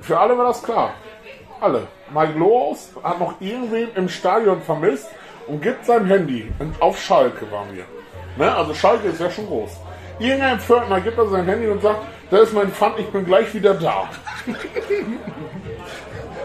[0.00, 0.90] Für alle war das klar.
[1.60, 1.86] Alle.
[2.12, 5.08] Mike Loos hat noch irgendwen im Stadion vermisst
[5.46, 6.50] und gibt sein Handy.
[6.58, 7.84] Und auf Schalke waren wir.
[8.36, 8.54] Ne?
[8.54, 9.70] Also Schalke ist ja schon groß.
[10.18, 12.00] Irgendein Pförtner gibt er sein Handy und sagt,
[12.30, 14.08] da ist mein Pfand, ich bin gleich wieder da.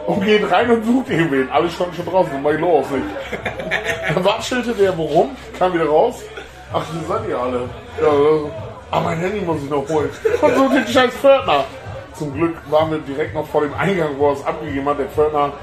[0.07, 1.49] und geht rein und sucht irgendwen.
[1.49, 3.05] Alle standen schon draußen und Mike Loos nicht.
[4.13, 5.35] Dann watschelte der, warum?
[5.57, 6.21] Kam wieder raus.
[6.73, 7.69] Ach, hier seid ihr alle.
[8.01, 8.49] Ja, äh,
[8.91, 10.09] ah, mein Handy muss ich noch holen.
[10.41, 11.65] Und so den scheiß Pförtner.
[12.21, 14.99] Zum Glück waren wir direkt noch vor dem Eingang, wo er es abgegeben hat.
[14.99, 15.53] Der Pförtner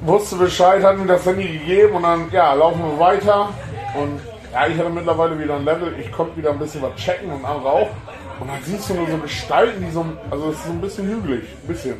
[0.00, 3.50] wusste Bescheid, hat mir das Handy gegeben und dann, ja, laufen wir weiter.
[3.94, 4.20] Und
[4.52, 5.94] ja, ich hatte mittlerweile wieder ein Level.
[6.00, 7.90] Ich konnte wieder ein bisschen was checken und andere auch.
[8.40, 11.06] Und dann siehst du nur so Gestalten, die so, also es ist so ein bisschen
[11.06, 11.94] hügelig, ein bisschen,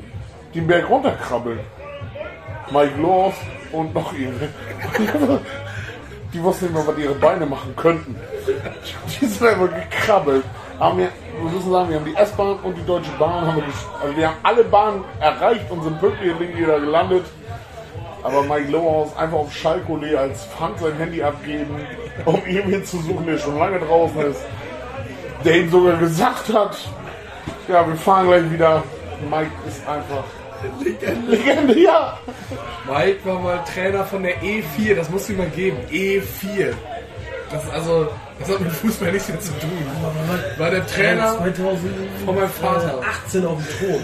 [0.53, 1.61] die den Berg runterkrabbeln.
[2.73, 3.35] Mike Loos
[3.71, 4.33] und noch ihre.
[6.33, 8.17] Die wussten nicht mehr, was ihre Beine machen könnten.
[9.21, 10.43] Die sind einfach gekrabbelt.
[10.81, 11.11] Haben wir,
[11.43, 13.65] wir müssen sagen, wir haben die S-Bahn und die Deutsche Bahn, haben wir,
[14.03, 17.25] also wir haben alle Bahnen erreicht und sind pünktlich in wieder gelandet.
[18.23, 21.77] Aber Mike Lohaus einfach auf Schalkole als Pfand sein Handy abgeben,
[22.25, 24.41] um ihn hinzusuchen, der schon lange draußen ist.
[25.45, 26.77] Der ihm sogar gesagt hat,
[27.69, 28.83] ja, wir fahren gleich wieder.
[29.31, 30.25] Mike ist einfach
[31.29, 32.19] Legende, ja.
[32.87, 35.77] Mike war mal Trainer von der E4, das musst du ihm mal geben.
[35.91, 36.73] E4.
[37.51, 38.09] Das ist also,
[38.41, 39.71] das hat mit Fußball nichts mehr zu tun.
[40.59, 42.99] War der Trainer 2018 von meinem Vater.
[42.99, 43.23] auf
[43.59, 44.01] dem Thron.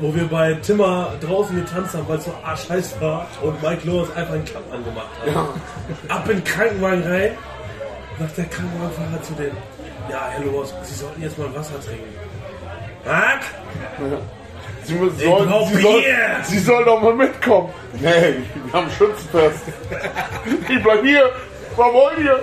[0.00, 4.08] Wo wir bei Timmer draußen getanzt haben, weil es so arschheiß war und Mike Loris
[4.14, 6.10] einfach einen Klapp angemacht hat.
[6.16, 7.30] Ab in den Krankenwagen rein,
[8.20, 9.56] sagt der Krankenwagenfahrer zu denen,
[10.08, 12.14] ja, Herr Loris, Sie sollten jetzt mal Wasser trinken.
[13.04, 13.44] Was?
[14.84, 16.16] Sie, müssen- sollen, sie, soll, Bier.
[16.44, 17.68] sie sollen doch mal mitkommen.
[17.94, 19.60] Nee, wir haben Schützenfest.
[20.68, 21.30] Ich bleib hier.
[21.78, 22.38] Was wollt ihr?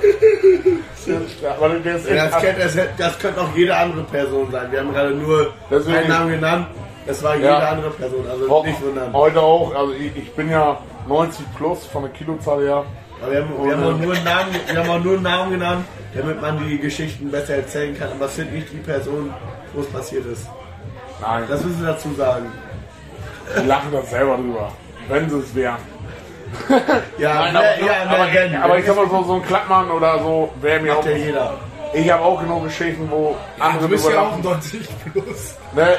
[2.15, 4.71] Ja, das, könnte, das, das könnte auch jede andere Person sein.
[4.71, 6.67] Wir haben gerade nur Deswegen- einen Namen genannt.
[7.05, 7.59] Das war jede Ja.
[7.69, 9.13] andere Person, also Auch- nicht wundern.
[9.13, 12.83] Heute auch, also ich, ich bin ja 90 plus von der Kilozahl her.
[13.21, 15.51] Aber wir haben, wir, haben auch nur einen Namen, wir haben auch nur einen Namen
[15.51, 18.09] genannt, damit man die Geschichten besser erzählen kann.
[18.15, 19.31] Aber es sind nicht die Personen,
[19.73, 20.47] wo es passiert ist.
[21.21, 22.47] Nein, Das müssen wir dazu sagen.
[23.61, 24.71] die lachen das selber drüber.
[25.07, 25.77] Wenn sie es wären.
[27.17, 28.79] Ja, Nein, ne, aber, ja, aber, ne, wenn, aber wenn.
[28.79, 31.05] ich sag mal so, so ein Klappmann oder so wäre mir auch.
[31.05, 31.53] Ja jeder.
[31.93, 34.43] Ich habe auch genug Geschichten, wo andere Du bist ja auch lachen.
[34.43, 34.81] 90
[35.13, 35.55] plus.
[35.75, 35.89] Ne?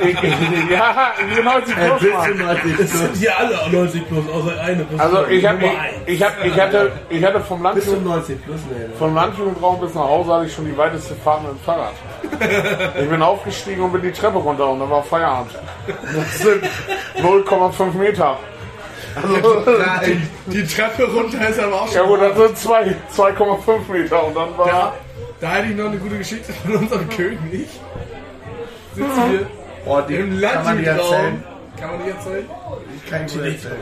[0.00, 4.60] Ich, ich, ja, ich 90 Äh, plus, 90 Das sind hier alle 90 plus, außer
[4.60, 5.00] eine Person.
[5.00, 5.70] Also ich, hab, ich,
[6.06, 8.60] ich, hab, ich, hatte, ich hatte vom Bist du Landjugend, 90 plus?
[8.68, 8.94] Nee, ne?
[8.98, 11.92] vom Landjugendraum bis nach Hause hatte ich schon die weiteste Fahrt mit dem Fahrrad.
[13.00, 15.52] Ich bin aufgestiegen und bin die Treppe runter und dann war Feierabend.
[15.86, 16.64] Das sind
[17.22, 18.36] 0,5 Meter.
[19.16, 20.28] Also, Nein.
[20.46, 22.08] Die Treppe runter ist aber auch ja schon.
[22.08, 24.66] gut, das sind zwei- 2,5 Meter und dann war...
[24.66, 24.94] Da,
[25.40, 27.68] da hätte ich noch eine gute Geschichte von unserem König.
[28.94, 29.46] Sitzen wir
[29.86, 31.44] Oh, die im kann man die erzählen.
[31.80, 32.46] Kann man die erzählen?
[33.02, 33.76] Ich kann die erzählen.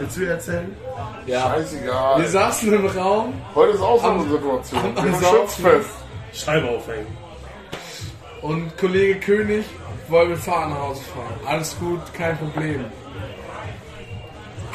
[0.00, 0.76] Willst du erzählen?
[1.28, 2.20] Scheißegal.
[2.20, 3.34] Wir saßen im Raum.
[3.54, 4.80] Heute ist auch so eine Situation.
[4.96, 5.24] am- Wir am.
[5.24, 5.90] Schützfest.
[6.32, 7.06] Scheibe aufhängen.
[8.42, 9.64] Und Kollege König
[10.08, 11.40] wollte mit Fahrrad nach Hause fahren.
[11.46, 12.84] Alles gut, kein Problem.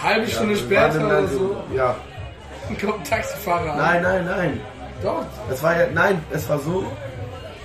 [0.01, 1.95] Halbe Stunde Wir später oder so Ja.
[2.81, 3.75] kommt ein Taxifahrer.
[3.75, 4.61] Nein, nein, nein.
[5.03, 6.85] Doch, Das war ja, nein, es war so,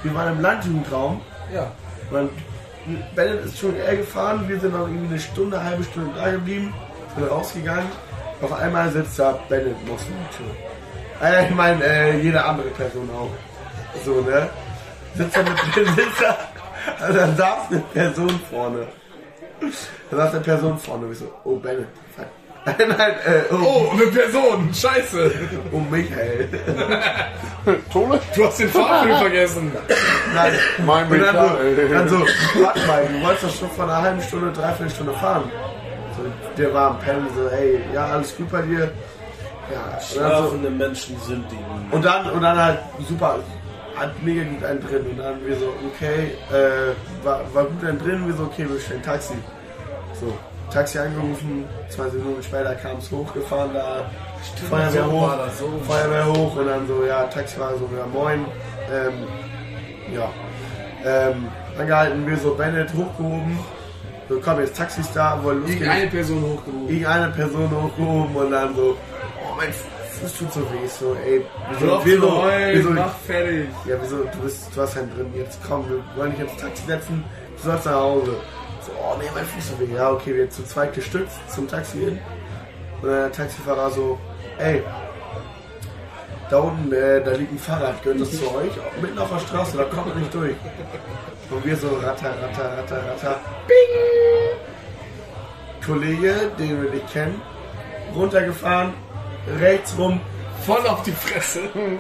[0.03, 1.21] wir waren im Landjugendraum
[1.55, 1.71] ja.
[2.11, 2.29] und dann,
[3.15, 6.31] Bennett ist schon eher gefahren, wir sind noch irgendwie eine Stunde, eine halbe Stunde da
[6.31, 6.75] geblieben,
[7.17, 7.87] sind rausgegangen.
[8.43, 11.31] Auf einmal sitzt da Bennett noch der Tür.
[11.41, 13.31] Äh, ich meine, äh, jede andere Person auch.
[14.05, 14.49] So, ne?
[15.15, 16.37] Sitzt da, mit, sitzt da,
[17.05, 18.87] also da saß eine Person vorne.
[20.11, 21.07] Da saß eine Person vorne.
[21.07, 21.87] Und ich so, oh Bennett.
[22.67, 25.33] Nein, äh, oh, Oh, eine Person, scheiße.
[25.73, 26.49] oh Michael.
[27.93, 28.21] Tole?
[28.35, 29.73] Du hast den Fahrstuhl vergessen.
[30.35, 30.53] Nein,
[30.85, 31.89] Mein Und dann so, Metall.
[31.89, 32.19] dann so,
[32.63, 35.45] warte mal, du wolltest doch schon vor einer halben Stunde, dreiviertel Stunde fahren.
[36.17, 36.23] So,
[36.63, 38.81] der war am Pennen, so, ey, ja, alles gut bei dir.
[38.81, 41.95] Ja, dann, so, Schlafende Menschen sind die.
[41.95, 43.39] und dann, und dann halt super,
[44.01, 45.07] hat mega gut einen drin.
[45.11, 48.81] Und dann wir so, okay, äh, war, war gut einen drin, wir so, okay, wir
[48.81, 49.35] stellen Taxi.
[50.19, 50.33] So,
[50.71, 54.11] Taxi angerufen, 20 Minuten später kam es hochgefahren, da
[54.69, 55.81] Feuerwehr so hoch, war so.
[55.87, 58.45] Feuerwehr hoch und dann so, ja, Taxifahrer so, ja, moin.
[58.91, 59.13] Ähm,
[60.15, 60.31] ja,
[61.05, 61.49] ähm,
[61.79, 63.59] angehalten, wir so Bennett hochgehoben,
[64.29, 65.83] So, komm, jetzt Taxi ist da, wollen losgehen.
[65.83, 66.89] Irgendeine Person hochgehoben.
[66.89, 68.97] irgendeine Person hochgehoben und dann so,
[69.43, 69.73] oh mein
[70.21, 70.87] Fuß tut so weh.
[70.87, 73.69] So, ey, wieso, wieso, wieso, mach fertig.
[73.87, 76.87] ja, wieso, du bist, du hast einen drin, jetzt komm, wir wollen dich ins Taxi
[76.87, 77.25] setzen,
[77.57, 78.37] du sollst nach Hause.
[78.83, 79.95] So, oh nee, mein Fuß tut weh.
[79.95, 82.19] Ja, okay, wir zu zweit gestützt zum Taxi hin.
[83.03, 84.19] Und der Taxifahrer so,
[84.59, 84.83] ey,
[86.51, 88.73] da unten, äh, da liegt ein Fahrrad, gehört das zu euch?
[89.01, 90.57] Mitten auf der Straße, da kommt ihr nicht durch.
[91.51, 94.11] Und wir so, ratter, ratter, ratter, ratter, bing!
[95.87, 97.41] Kollege, den wir nicht kennen,
[98.15, 98.93] runtergefahren,
[99.61, 100.21] rechts rum
[100.67, 101.61] Voll auf die Fresse.
[101.75, 101.99] und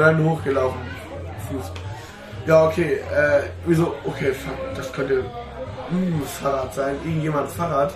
[0.00, 0.80] dann hochgelaufen.
[1.50, 1.72] Fuß.
[2.46, 3.94] Ja, okay, äh, wieso?
[4.04, 5.24] Okay, fuck, das könnte
[5.90, 6.94] mm, Fahrrad sein.
[7.04, 7.92] Irgendjemands Fahrrad.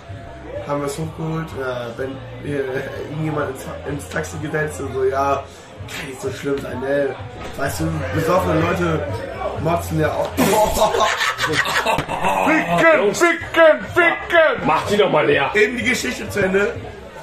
[0.67, 2.11] Haben wir es hochgeholt, äh, wenn
[2.49, 2.59] äh,
[3.09, 5.43] irgendjemand ins, ins Taxi gesetzt und so, ja,
[5.87, 7.15] kann nicht so schlimm sein, ne?
[7.57, 9.07] Weißt du, besoffene Leute
[9.61, 10.29] motzen ja auch.
[11.43, 14.65] Ficken, ficken, ficken!
[14.65, 15.51] Mach die doch mal leer.
[15.55, 16.73] Eben die Geschichte zu Ende.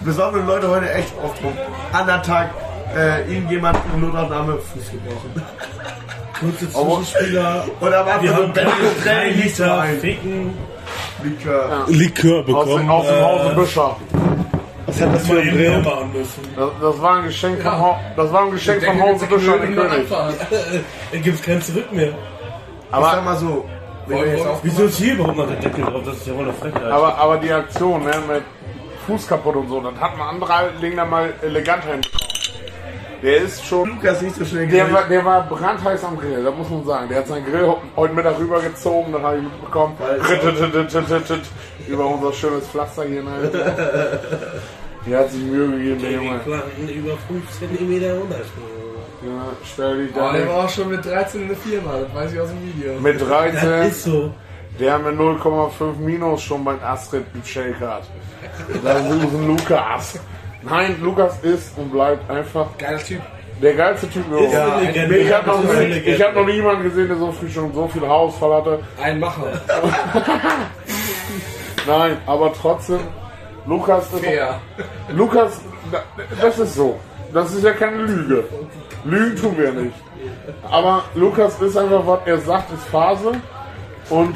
[0.00, 1.52] Besoffene Leute heute echt oft rum.
[1.92, 2.50] Anderen Tag,
[2.96, 5.42] äh, irgendjemand in Notaufnahme Fuß gebrochen.
[6.40, 7.64] Kurze Zwischenspieler.
[7.80, 10.54] Oder war Wir so haben ein Liter Ficken
[11.22, 11.84] Likör.
[11.88, 12.90] Likör Aus, dem- bekommen.
[12.90, 13.96] aus dem Hause äh, Büscher.
[14.86, 15.82] Was hat das für ein Grill?
[15.82, 19.60] Das, das war ein Geschenk vom, Ha- das war ein Geschenk vom Hause Büscher und
[19.74, 20.08] König.
[20.08, 22.08] Da gibt's kein Zurück mehr.
[22.08, 22.14] Ich
[22.90, 23.66] sag Aber, mal so,
[24.06, 26.00] wenn wir jetzt auf Wieso ist hier überhaupt noch der Deckel drauf?
[26.06, 26.90] Das ist ja wohl eine Frechheit.
[26.90, 28.42] aber, aber die Aktion ne, mit
[29.10, 32.20] Fuß kaputt und so, das hat ein anderer Ding da mal eleganter hinbekommen.
[33.22, 33.88] Der ist schon.
[33.88, 37.08] Lukas nicht so schnell Der war, der war brandheiß am Grill, das muss man sagen.
[37.08, 39.94] Der hat seinen Grill heute Mittag rübergezogen, dann habe ich mitbekommen.
[41.88, 43.22] Über unser schönes Pflaster hier.
[43.22, 43.50] Ne?
[45.06, 46.40] Der hat sich Mühe gegeben, der Junge.
[46.94, 48.80] Über 5 cm runterspringen.
[49.24, 50.50] Ja, stell dich Oh, da der nicht.
[50.50, 53.00] war auch schon mit 13 in der Firma, das weiß ich aus dem Video.
[53.00, 54.30] Mit Das 13, ist so.
[54.80, 58.02] Der mit 0,5 Minus schon beim Astrid im Shake hat.
[58.82, 60.18] Da ist ein Lukas.
[60.62, 63.20] Nein, Lukas ist und bleibt einfach Geiler Typ.
[63.62, 64.54] der geilste Typ überhaupt.
[64.54, 65.16] eine Legende.
[65.18, 68.02] Ich habe noch, ich hab noch nie jemanden gesehen, der so früh schon so viel
[68.06, 68.80] Haarausfall hatte.
[69.02, 69.46] Ein Macher.
[71.86, 73.00] Nein, aber trotzdem,
[73.66, 74.24] Lukas ist.
[74.24, 74.60] Fair.
[75.14, 75.60] Lukas,
[75.90, 76.02] da-
[76.40, 76.98] das ist so.
[77.32, 78.44] Das ist ja keine Lüge.
[79.04, 79.94] Lügen tun wir nicht.
[80.70, 83.32] Aber Lukas ist einfach, was er sagt, ist Phase.
[84.10, 84.34] Und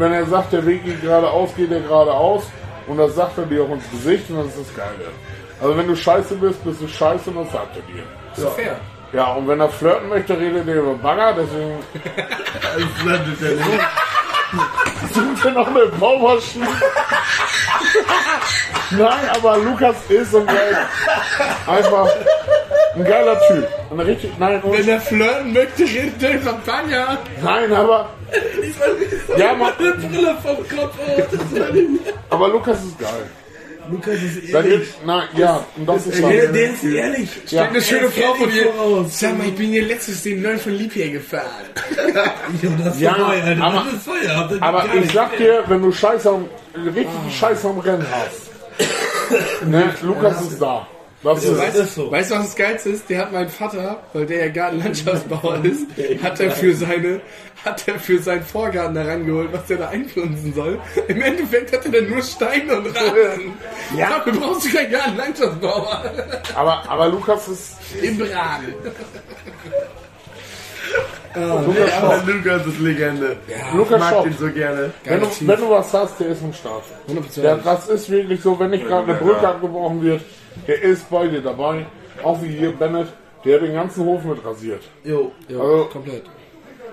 [0.00, 2.44] wenn er sagt, der Weg geht geradeaus, geht er geradeaus.
[2.86, 5.08] Und das sagt er dir auch ins Gesicht und das ist das Geile.
[5.60, 8.02] Also wenn du scheiße bist, bist du scheiße und das sagt er dir.
[8.36, 8.76] Ist doch fair.
[9.12, 11.78] Ja, und wenn er flirten möchte, redet er über Bagger, deswegen
[12.62, 13.80] Das landet der nicht.
[15.12, 16.66] sucht er noch eine Baumaschine.
[18.92, 20.76] Nein, aber Lukas ist und bleibt
[21.66, 22.08] einfach
[22.94, 23.68] ein geiler Typ.
[23.90, 27.18] Ein richtig, nein, und, Wenn er flirten möchte, redet er über Panja.
[27.42, 28.08] nein, aber,
[29.36, 30.94] ja, man, Brille vom Kopf.
[32.30, 33.10] aber Lukas ist geil.
[33.90, 34.72] Lukas ist Da ehrlich.
[34.82, 36.52] gibt's, nein, ja, und das ist Der, was.
[36.52, 37.28] der ist ehrlich.
[37.48, 37.62] Ja.
[37.64, 38.66] Eine schöne Er Frau von dir.
[38.72, 39.18] voraus.
[39.18, 41.44] Sag mal, ich bin hier letztes den neuen von Liebherr gefahren.
[42.62, 43.62] Ja, das ist Ja, vorbei, Alter.
[43.64, 44.48] aber- das ist Feuer.
[44.50, 46.48] Das Aber ich sag dir, wenn du Scheiße am,
[46.84, 50.86] richtig Scheiße am Rennen hast, ne, Lukas ist da.
[51.22, 52.10] Das ist, Das ist so.
[52.10, 53.08] Weißt du, was das Geilste ist?
[53.10, 55.86] Der hat meinen Vater, weil der ja Gartenlandschaftsbauer ist,
[56.22, 57.20] hat er für seine,
[57.62, 60.78] hat er für seinen Vorgarten da rangeholt, was der da einpflanzen soll.
[61.08, 63.52] Im Endeffekt hat er dann nur Steine und Rasen.
[63.96, 64.08] Ja.
[64.08, 66.04] Dafür brauchst du keinen Gartenlandschaftsbauer.
[66.54, 68.74] aber, aber Lukas ist, Im Rahmen.
[71.34, 73.36] Lukas Aber Lukas ist Legende.
[73.46, 74.24] ich Lukas mag Schopp.
[74.24, 74.90] den so gerne.
[75.04, 76.82] Wenn du, wenn du was hast, der ist am Start.
[77.36, 80.22] Ja, das ist wirklich so, wenn nicht gerade eine Brücke abgebrochen wird,
[80.66, 81.86] der ist bei dir dabei.
[82.22, 83.08] Auch wie hier Bennett,
[83.44, 84.82] der hat den ganzen Hof mit rasiert.
[85.04, 85.32] Jo.
[85.48, 86.24] Also, Komplett.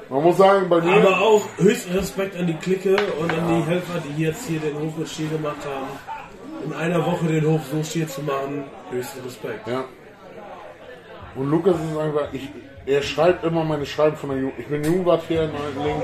[0.10, 3.70] man muss sagen, bei mir, Aber auch höchsten Respekt an die Clique und an die
[3.70, 5.88] Helfer, die jetzt hier den Hof mit Stiel gemacht haben.
[6.66, 9.68] In einer Woche den Hof so still zu machen, höchsten Respekt.
[9.68, 9.84] ja.
[11.36, 12.50] Und Lukas ist einfach, ich,
[12.88, 14.58] er schreibt immer meine Schreiben von der Jugend.
[14.60, 16.02] Ich bin Jugendwart hier in Altenling.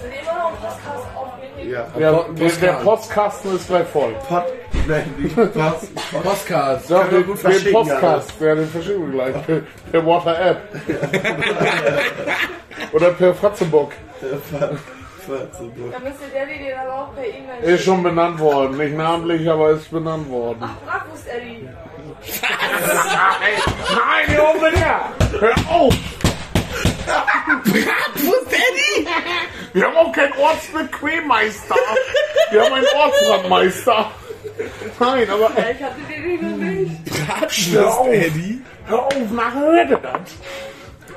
[0.00, 1.70] Sind immer noch Podcast aufnehmen?
[1.70, 1.86] Ja.
[1.98, 4.14] Ja, der, der Postkasten ist gleich voll.
[4.28, 4.44] Pot,
[4.86, 5.94] nein, die Post.
[6.22, 6.88] Postcards.
[6.88, 9.46] Ja, den, gut den Postkast, ja, den verschicken wir gleich.
[9.46, 9.60] Per,
[9.92, 10.58] per WhatsApp.
[12.92, 13.92] Oder per Fratzenbock.
[14.20, 18.76] Dann müsste Daddy den aber auch per E-Mail Ist schon benannt worden.
[18.78, 20.60] Nicht namentlich, aber ist benannt worden.
[20.86, 21.68] Bratwurst, Eddie.
[22.40, 25.00] Nein, hier oben her!
[25.38, 25.94] Hör auf!
[27.64, 29.06] Bratwurst, Eddie!
[29.78, 31.74] Wir haben auch keinen Ortsbequemmeister.
[32.50, 34.10] Wir haben einen Ortsbrandmeister.
[35.00, 37.72] Nein, aber Ich hatte den noch nicht.
[37.74, 38.62] hör auf, Eddie?
[38.86, 40.20] hör auf, nachher hört ihr das.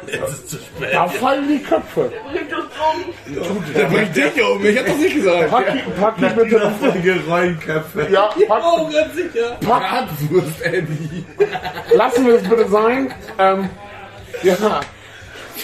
[0.07, 0.89] Jetzt ist zu spät.
[0.93, 2.12] Da fallen die Köpfe.
[2.32, 3.64] Bringt uns um.
[3.76, 4.66] Der bringt dich um.
[4.66, 5.51] Ich hab das nicht gesagt.
[5.51, 5.66] Pack,
[5.99, 8.07] pack die bitte nach Folge Rollenköpfe.
[8.12, 9.57] Ja, pack, Oh, ganz sicher.
[9.62, 11.26] Bratwurst, Eddie.
[11.93, 13.14] lassen wir es bitte sein.
[13.38, 13.70] Ähm,
[14.43, 14.55] ja,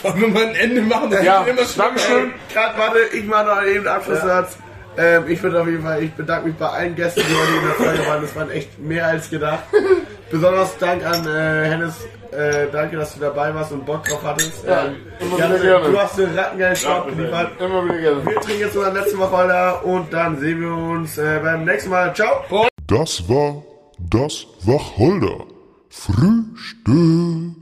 [0.03, 1.11] Wollen wir mal ein Ende machen?
[1.11, 1.61] Das ja, immer.
[1.77, 2.33] Dankeschön.
[2.53, 4.57] Gerade warte, ich mache noch eben einen Abschlusssatz.
[4.97, 7.61] Ähm, ich würde auf jeden Fall, ich bedanke mich bei allen Gästen, die heute in
[7.67, 8.21] der Folge waren.
[8.23, 9.63] Das waren echt mehr als gedacht.
[10.31, 11.93] Besonders Dank an äh, Hennes.
[12.31, 14.65] Äh, danke, dass du dabei warst und Bock drauf hattest.
[14.65, 15.91] Ja, Ähm, immer Janne, wieder gerne.
[15.91, 17.51] Du hast einen rattengeilen Sport geliefert.
[17.59, 18.25] Immer wieder gerne.
[18.25, 22.13] Wir trinken jetzt unseren letzten Wacholder und dann sehen wir uns äh, beim nächsten Mal.
[22.13, 22.67] Ciao!
[22.87, 23.63] Das war
[23.99, 25.45] das Wacholder.
[25.89, 27.55] Frühstück.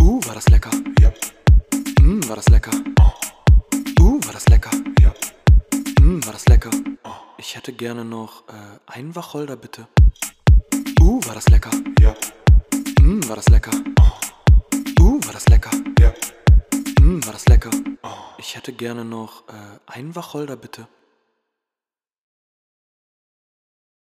[0.00, 0.70] Uh, war das lecker.
[2.06, 2.12] Ja.
[2.12, 2.70] Mm, war das lecker.
[4.00, 4.70] Uh, war das lecker.
[5.00, 5.12] Ja.
[6.00, 6.70] Mm, war das lecker.
[7.36, 8.52] Ich hätte gerne noch äh,
[8.86, 9.88] einen Wacholder, bitte.
[11.00, 11.70] Uh, war das lecker.
[11.98, 12.14] Ja.
[13.00, 13.72] Mm, war das lecker.
[15.00, 15.70] Uh, war das lecker.
[15.98, 16.12] Ja.
[17.00, 17.70] Mm, war das lecker.
[18.38, 19.52] Ich hätte gerne noch äh,
[19.86, 20.86] einen Wacholder, bitte.